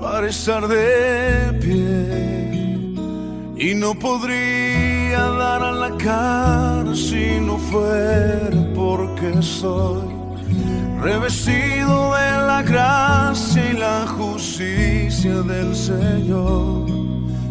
para 0.00 0.28
estar 0.28 0.66
de 0.66 1.52
pie. 1.62 2.54
Y 3.68 3.74
no 3.74 3.94
podría 3.94 5.22
dar 5.42 5.62
a 5.62 5.72
la 5.72 5.90
cara 5.98 6.94
si 6.94 7.38
no 7.40 7.58
fuera 7.58 8.60
porque 8.74 9.42
soy 9.42 10.08
revestido 11.02 12.14
de 12.14 12.30
la 12.50 12.62
gracia 12.62 13.62
y 13.72 13.76
la 13.76 14.06
justicia 14.16 15.34
del 15.42 15.74
Señor. 15.74 16.96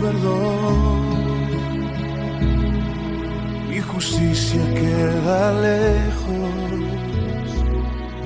perdón 0.00 1.00
mi 3.68 3.80
justicia 3.80 4.62
queda 4.74 5.52
lejos 5.68 6.70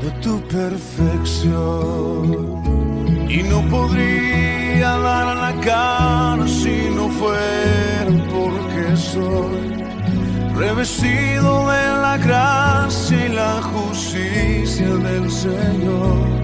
de 0.03 0.11
tu 0.23 0.41
perfección 0.57 2.23
y 3.29 3.43
no 3.43 3.61
podría 3.69 4.91
dar 4.99 5.37
la 5.37 5.53
cara 5.61 6.47
si 6.47 6.91
no 6.95 7.09
fuera 7.09 8.13
porque 8.33 8.97
soy 8.97 9.65
revestido 10.55 11.69
de 11.73 11.85
la 12.05 12.17
gracia 12.19 13.27
y 13.27 13.29
la 13.31 13.61
justicia 13.63 14.89
del 14.89 15.31
Señor. 15.31 16.44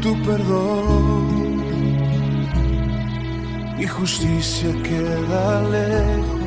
tu 0.00 0.14
perdón. 0.22 1.58
Mi 3.76 3.86
justicia 3.86 4.70
queda 4.82 5.62
lejos 5.62 6.40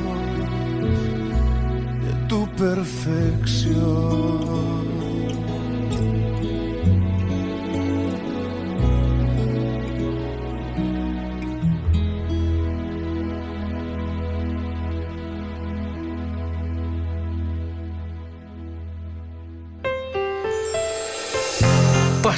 de 2.03 2.11
tu 2.28 2.48
perfección. 2.56 3.72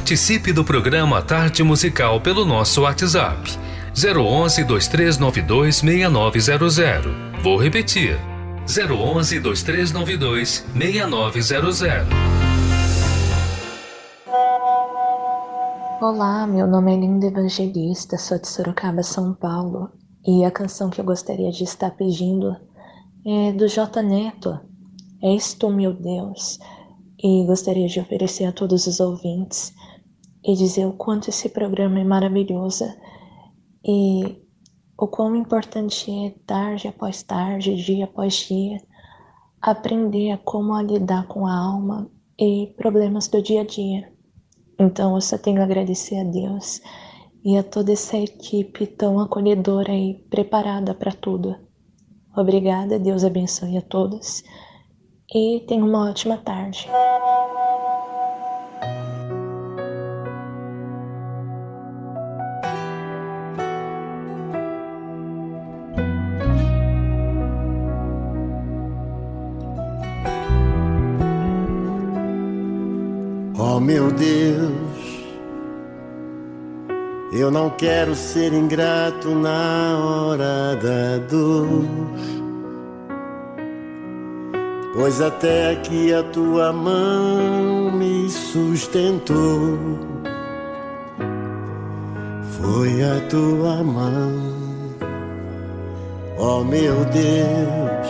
Participe 0.04 0.52
do 0.52 0.66
programa 0.66 1.22
Tarde 1.22 1.64
Musical 1.64 2.20
pelo 2.20 2.44
nosso 2.44 2.82
WhatsApp 2.82 3.58
011 3.96 4.66
2392 4.66 5.78
6900. 5.78 7.42
Vou 7.42 7.56
repetir 7.56 8.20
011 8.68 9.40
2392 9.40 10.66
6900. 10.76 12.08
Olá, 16.02 16.46
meu 16.48 16.68
nome 16.68 16.94
é 16.94 17.00
Linda 17.00 17.28
Evangelista, 17.28 18.18
sou 18.18 18.38
de 18.38 18.50
Sorocaba, 18.50 19.04
São 19.04 19.34
Paulo. 19.34 19.90
E 20.28 20.44
a 20.44 20.52
canção 20.52 20.90
que 20.90 21.00
eu 21.00 21.06
gostaria 21.06 21.50
de 21.50 21.64
estar 21.64 21.92
pedindo 21.92 22.54
é 23.26 23.54
do 23.54 23.70
J 23.70 24.02
Neto, 24.02 24.60
És 25.24 25.54
tu, 25.54 25.70
meu 25.70 25.94
Deus. 25.94 26.60
E 27.18 27.46
gostaria 27.46 27.88
de 27.88 28.02
oferecer 28.02 28.44
a 28.44 28.52
todos 28.52 28.86
os 28.86 29.00
ouvintes 29.00 29.72
e 30.44 30.56
dizer 30.56 30.86
o 30.86 30.94
quanto 30.94 31.30
esse 31.30 31.50
programa 31.50 32.00
é 32.00 32.04
maravilhoso 32.04 32.86
e 33.86 34.42
o 34.98 35.08
quão 35.08 35.36
importante 35.36 36.12
é 36.12 36.34
tarde 36.46 36.88
após 36.88 37.24
tarde, 37.24 37.76
dia 37.76 38.06
após 38.06 38.34
dia, 38.36 38.82
aprender 39.62 40.32
a 40.32 40.38
como 40.38 40.74
a 40.74 40.84
lidar 40.84 41.28
com 41.28 41.48
a 41.48 41.56
alma 41.56 42.10
e 42.40 42.74
problemas 42.78 43.28
do 43.28 43.42
dia 43.42 43.62
a 43.62 43.66
dia. 43.66 44.12
Então 44.80 45.16
eu 45.16 45.22
só 45.22 45.38
tenho 45.38 45.62
a 45.62 45.64
agradecer 45.64 46.20
a 46.20 46.24
Deus 46.24 46.82
e 47.44 47.58
a 47.58 47.64
toda 47.64 47.92
essa 47.92 48.18
equipe 48.18 48.88
tão 48.88 49.20
acolhedora 49.20 49.94
e 49.94 50.16
preparada 50.30 50.94
para 50.94 51.12
tudo. 51.12 51.56
Obrigada, 52.36 52.98
Deus 52.98 53.24
abençoe 53.24 53.78
a 53.78 53.82
todos 53.82 54.44
e 55.34 55.64
tenha 55.68 55.84
uma 55.84 56.10
ótima 56.10 56.38
tarde. 56.38 56.88
Meu 73.94 74.10
Deus, 74.10 75.36
eu 77.32 77.52
não 77.52 77.70
quero 77.70 78.16
ser 78.16 78.52
ingrato 78.52 79.30
na 79.30 80.00
hora 80.00 80.76
da 80.82 81.24
dor, 81.30 81.86
pois 84.96 85.22
até 85.22 85.74
aqui 85.74 86.12
a 86.12 86.24
tua 86.24 86.74
mão 86.74 87.92
me 87.92 88.28
sustentou. 88.32 89.78
Foi 92.60 93.04
a 93.04 93.20
tua 93.30 93.84
mão, 93.84 94.56
oh 96.40 96.64
meu 96.64 96.96
Deus. 97.06 98.08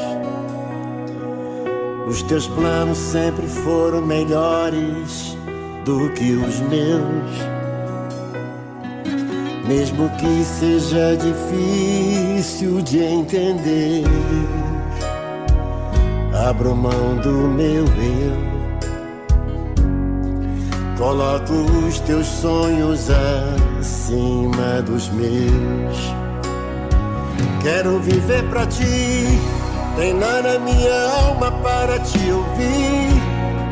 Os 2.08 2.22
teus 2.24 2.48
planos 2.48 2.98
sempre 2.98 3.46
foram 3.48 4.02
melhores 4.02 5.43
do 5.86 6.10
que 6.12 6.34
os 6.34 6.60
meus. 6.62 7.54
Mesmo 9.68 10.10
que 10.18 10.44
seja 10.44 11.16
difícil 11.18 12.82
de 12.82 13.00
entender, 13.00 14.04
abro 16.48 16.76
mão 16.76 17.18
do 17.22 17.32
meu 17.32 17.86
eu. 17.86 18.54
Coloco 20.98 21.54
os 21.88 22.00
teus 22.02 22.28
sonhos 22.28 23.10
acima 23.80 24.82
dos 24.82 25.10
meus. 25.10 26.14
Quero 27.62 28.00
viver 28.00 28.44
pra 28.50 28.66
ti, 28.66 29.40
treinar 29.96 30.46
a 30.46 30.60
minha 30.60 31.10
alma 31.26 31.52
para 31.52 32.00
te 32.00 32.32
ouvir. 32.32 33.13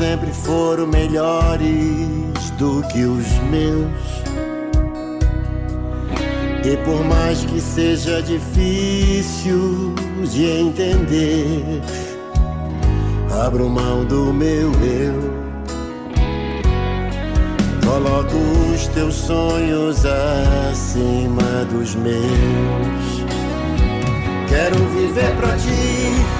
Sempre 0.00 0.32
foram 0.32 0.86
melhores 0.86 2.48
do 2.56 2.82
que 2.88 3.04
os 3.04 3.26
meus. 3.50 4.00
E 6.64 6.74
por 6.86 7.04
mais 7.04 7.44
que 7.44 7.60
seja 7.60 8.22
difícil 8.22 9.94
de 10.24 10.46
entender, 10.46 11.82
abro 13.44 13.68
mão 13.68 14.02
do 14.06 14.32
meu 14.32 14.72
eu. 14.82 15.40
Coloco 17.84 18.36
os 18.72 18.86
teus 18.88 19.14
sonhos 19.16 20.06
acima 20.06 21.66
dos 21.70 21.94
meus. 21.94 23.20
Quero 24.48 24.78
viver 24.96 25.36
pra 25.36 25.54
ti, 25.58 26.39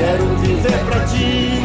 Quero 0.00 0.24
viver 0.38 0.78
pra 0.86 1.04
ti, 1.04 1.62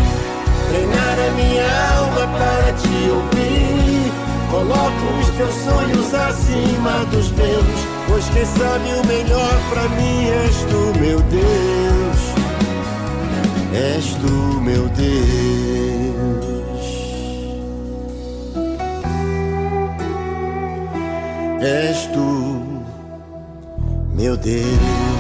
treinar 0.67 1.17
a 1.25 1.31
minha 1.37 1.63
alma 1.97 2.27
para 2.37 2.73
te 2.73 3.09
ouvir. 3.09 4.11
Coloco 4.51 5.05
os 5.21 5.29
teus 5.37 5.55
sonhos 5.63 6.13
acima 6.13 7.05
dos 7.11 7.31
meus, 7.31 7.79
pois 8.09 8.27
quem 8.31 8.45
sabe 8.45 8.89
o 9.01 9.07
melhor 9.07 9.57
pra 9.69 9.87
mim 9.87 10.27
és 10.27 10.55
tu, 10.65 10.99
meu 10.99 11.21
Deus. 11.21 12.19
És 13.73 14.15
tu, 14.15 14.61
meu 14.61 14.89
Deus. 14.89 15.25
És 21.61 22.05
tu, 22.07 22.61
meu 24.13 24.35
Deus. 24.35 25.14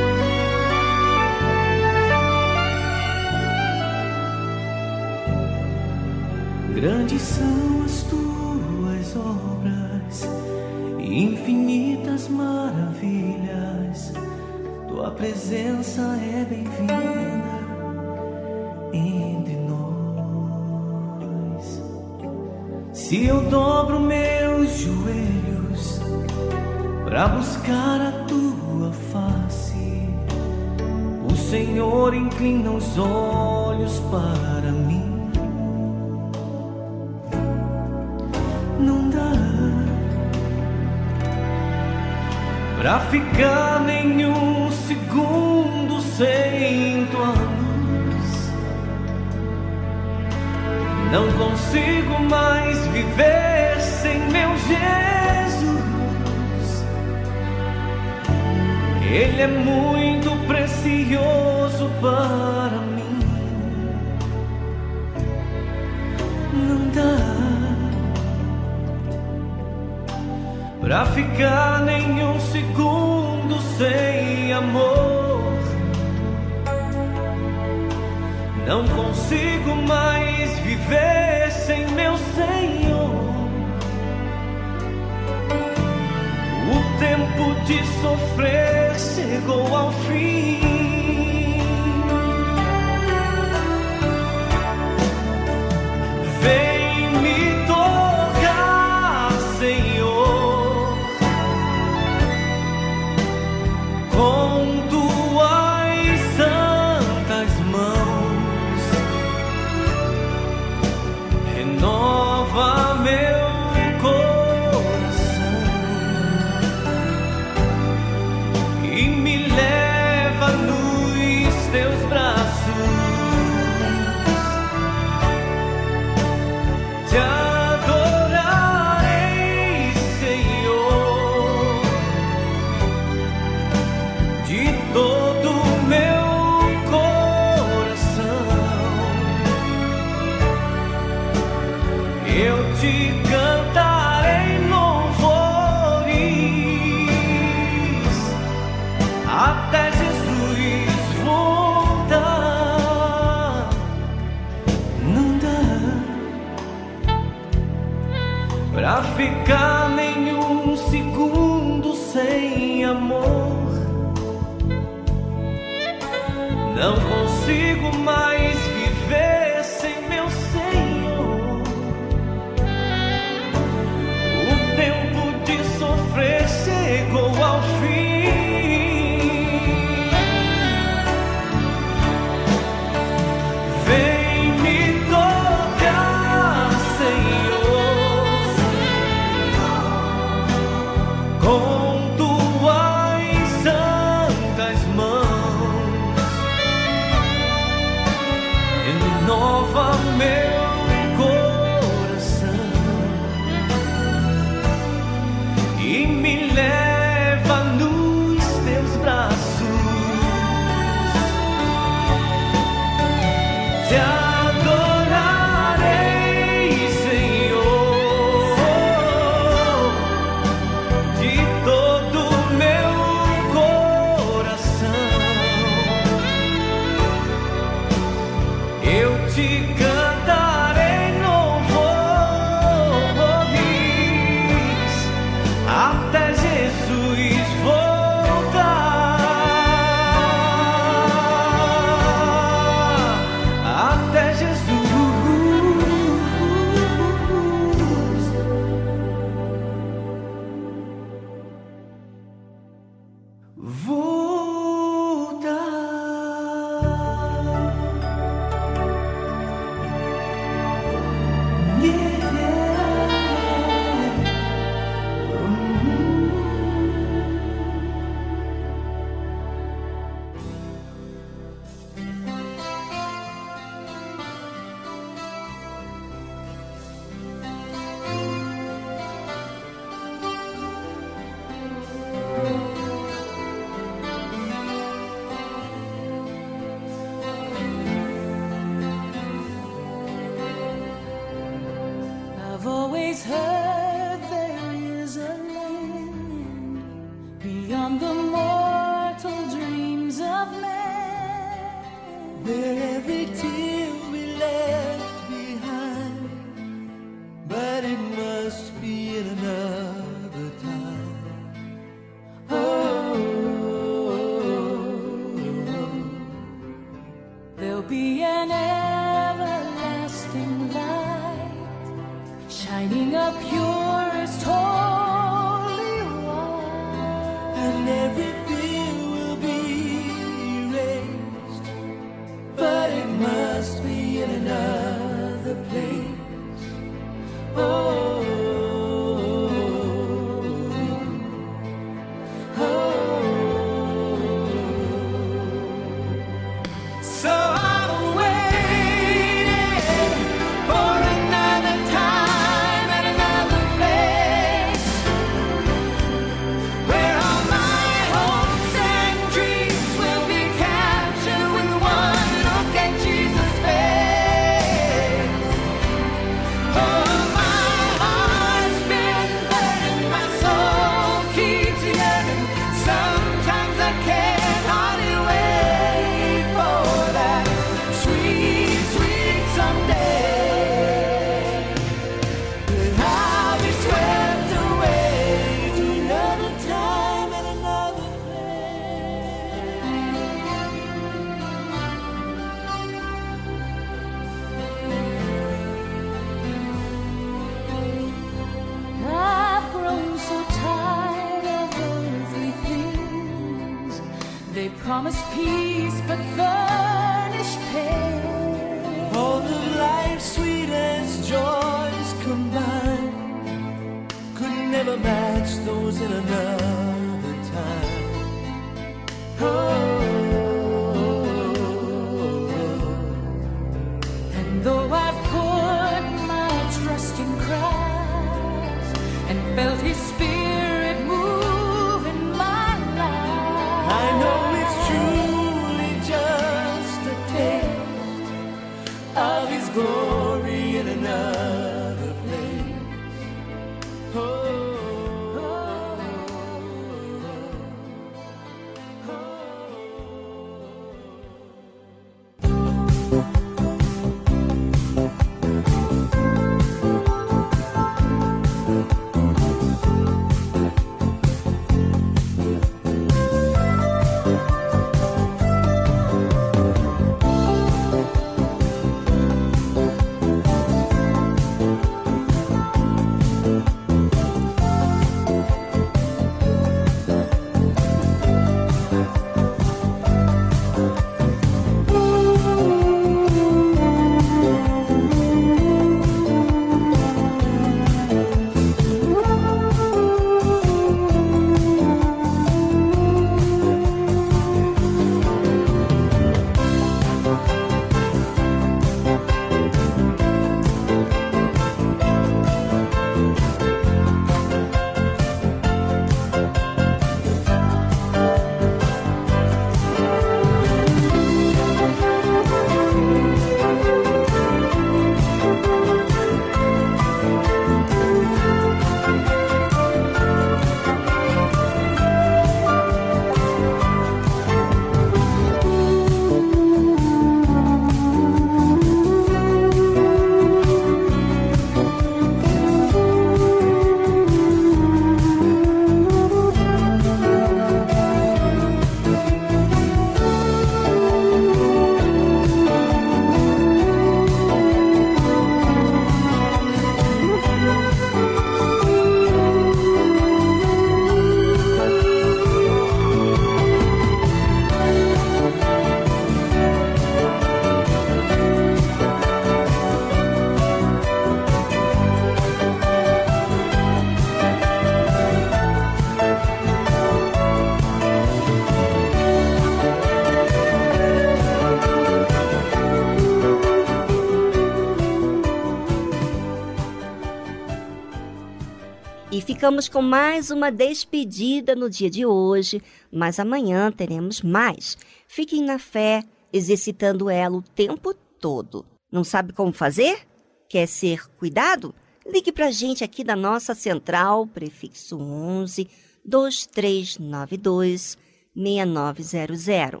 ficamos 579.58 579.88
com 579.88 580.00
mais 580.00 580.52
uma 580.52 580.70
despedida 580.70 581.74
no 581.74 581.90
dia 581.90 582.08
de 582.08 582.24
hoje, 582.24 582.80
mas 583.12 583.40
amanhã 583.40 583.90
teremos 583.90 584.40
mais. 584.40 584.96
Fiquem 585.26 585.64
na 585.64 585.80
fé, 585.80 586.22
exercitando 586.52 587.28
ela 587.28 587.56
o 587.56 587.62
tempo 587.62 588.14
todo. 588.14 588.86
Não 589.10 589.24
sabe 589.24 589.52
como 589.52 589.72
fazer? 589.72 590.20
Quer 590.68 590.86
ser 590.86 591.28
cuidado? 591.30 591.92
Ligue 592.24 592.52
para 592.52 592.66
a 592.66 592.70
gente 592.70 593.02
aqui 593.02 593.24
da 593.24 593.34
nossa 593.34 593.74
central, 593.74 594.46
prefixo 594.46 595.18
11 595.18 595.88
2392 596.24 598.16
6900. 598.54 600.00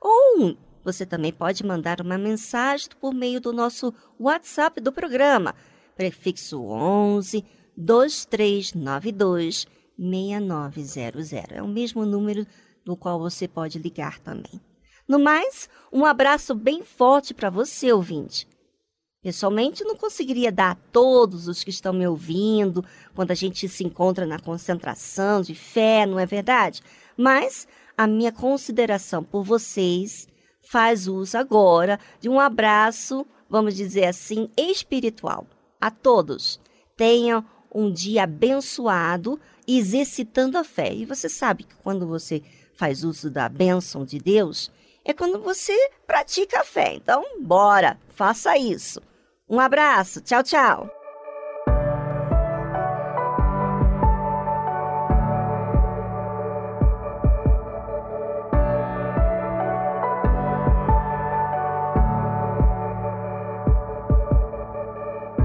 Ou 0.00 0.56
você 0.84 1.04
também 1.04 1.32
pode 1.32 1.66
mandar 1.66 2.00
uma 2.00 2.16
mensagem 2.16 2.90
por 3.00 3.12
meio 3.12 3.40
do 3.40 3.52
nosso 3.52 3.92
WhatsApp 4.20 4.80
do 4.80 4.92
programa, 4.92 5.52
prefixo 5.96 6.62
11 6.62 7.57
2392 7.78 9.66
6900. 9.96 11.32
É 11.32 11.62
o 11.62 11.68
mesmo 11.68 12.04
número 12.04 12.44
no 12.84 12.96
qual 12.96 13.18
você 13.18 13.46
pode 13.46 13.78
ligar 13.78 14.18
também. 14.18 14.60
No 15.06 15.18
mais, 15.18 15.68
um 15.92 16.04
abraço 16.04 16.54
bem 16.54 16.82
forte 16.82 17.32
para 17.32 17.48
você, 17.48 17.92
ouvinte. 17.92 18.46
Pessoalmente, 19.22 19.84
não 19.84 19.96
conseguiria 19.96 20.52
dar 20.52 20.72
a 20.72 20.74
todos 20.74 21.48
os 21.48 21.64
que 21.64 21.70
estão 21.70 21.92
me 21.92 22.06
ouvindo 22.06 22.84
quando 23.14 23.30
a 23.30 23.34
gente 23.34 23.68
se 23.68 23.84
encontra 23.84 24.26
na 24.26 24.38
concentração 24.38 25.40
de 25.42 25.54
fé, 25.54 26.06
não 26.06 26.18
é 26.18 26.26
verdade? 26.26 26.82
Mas 27.16 27.66
a 27.96 28.06
minha 28.06 28.30
consideração 28.30 29.24
por 29.24 29.42
vocês 29.42 30.28
faz 30.70 31.08
uso 31.08 31.36
agora 31.36 31.98
de 32.20 32.28
um 32.28 32.38
abraço, 32.38 33.26
vamos 33.48 33.74
dizer 33.74 34.04
assim, 34.04 34.48
espiritual. 34.56 35.46
A 35.80 35.90
todos, 35.90 36.60
tenham 36.96 37.44
um 37.78 37.92
dia 37.92 38.24
abençoado, 38.24 39.38
exercitando 39.66 40.58
a 40.58 40.64
fé. 40.64 40.92
E 40.92 41.04
você 41.04 41.28
sabe 41.28 41.62
que 41.62 41.76
quando 41.76 42.08
você 42.08 42.42
faz 42.74 43.04
uso 43.04 43.30
da 43.30 43.48
bênção 43.48 44.04
de 44.04 44.18
Deus, 44.18 44.70
é 45.04 45.14
quando 45.14 45.40
você 45.40 45.72
pratica 46.04 46.60
a 46.60 46.64
fé. 46.64 46.94
Então, 46.96 47.24
bora, 47.40 47.96
faça 48.14 48.58
isso. 48.58 49.00
Um 49.48 49.60
abraço, 49.60 50.20
tchau, 50.20 50.42
tchau. 50.42 50.90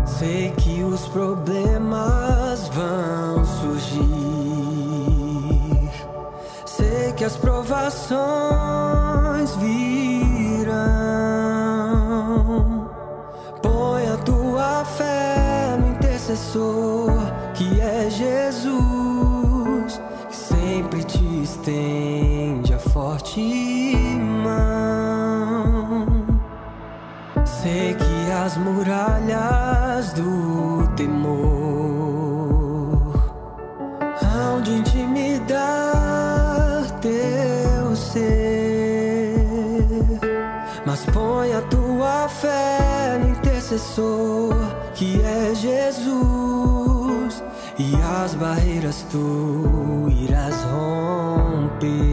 Sei 0.06 0.52
que 0.52 0.84
os 0.84 1.08
problemas 1.10 1.73
intercessor 16.54 17.10
que 17.56 17.82
é 17.82 18.10
Jesus, 18.10 20.00
que 20.30 20.36
sempre 20.36 21.04
te 21.04 21.44
estende 21.44 22.74
a 22.74 22.80
forte 22.80 23.40
mão. 24.44 26.06
Sei 27.46 27.96
que 27.96 28.32
as 28.32 28.58
muralhas 28.58 30.14
do 30.14 30.88
temor 30.96 31.44
hão 34.22 34.62
de 34.62 34.72
intimidar 34.74 35.62
teu 37.02 37.96
ser, 37.96 39.36
mas 40.86 41.06
põe 41.06 41.54
a 41.54 41.62
tua 41.62 42.28
fé 42.30 43.18
no 43.20 43.30
intercessor 43.30 44.83
que 45.04 45.22
é 45.22 45.54
Jesus 45.54 47.44
e 47.78 47.94
as 48.24 48.36
barreiras 48.36 49.06
tu 49.12 50.08
irás 50.10 50.56
romper. 50.64 52.13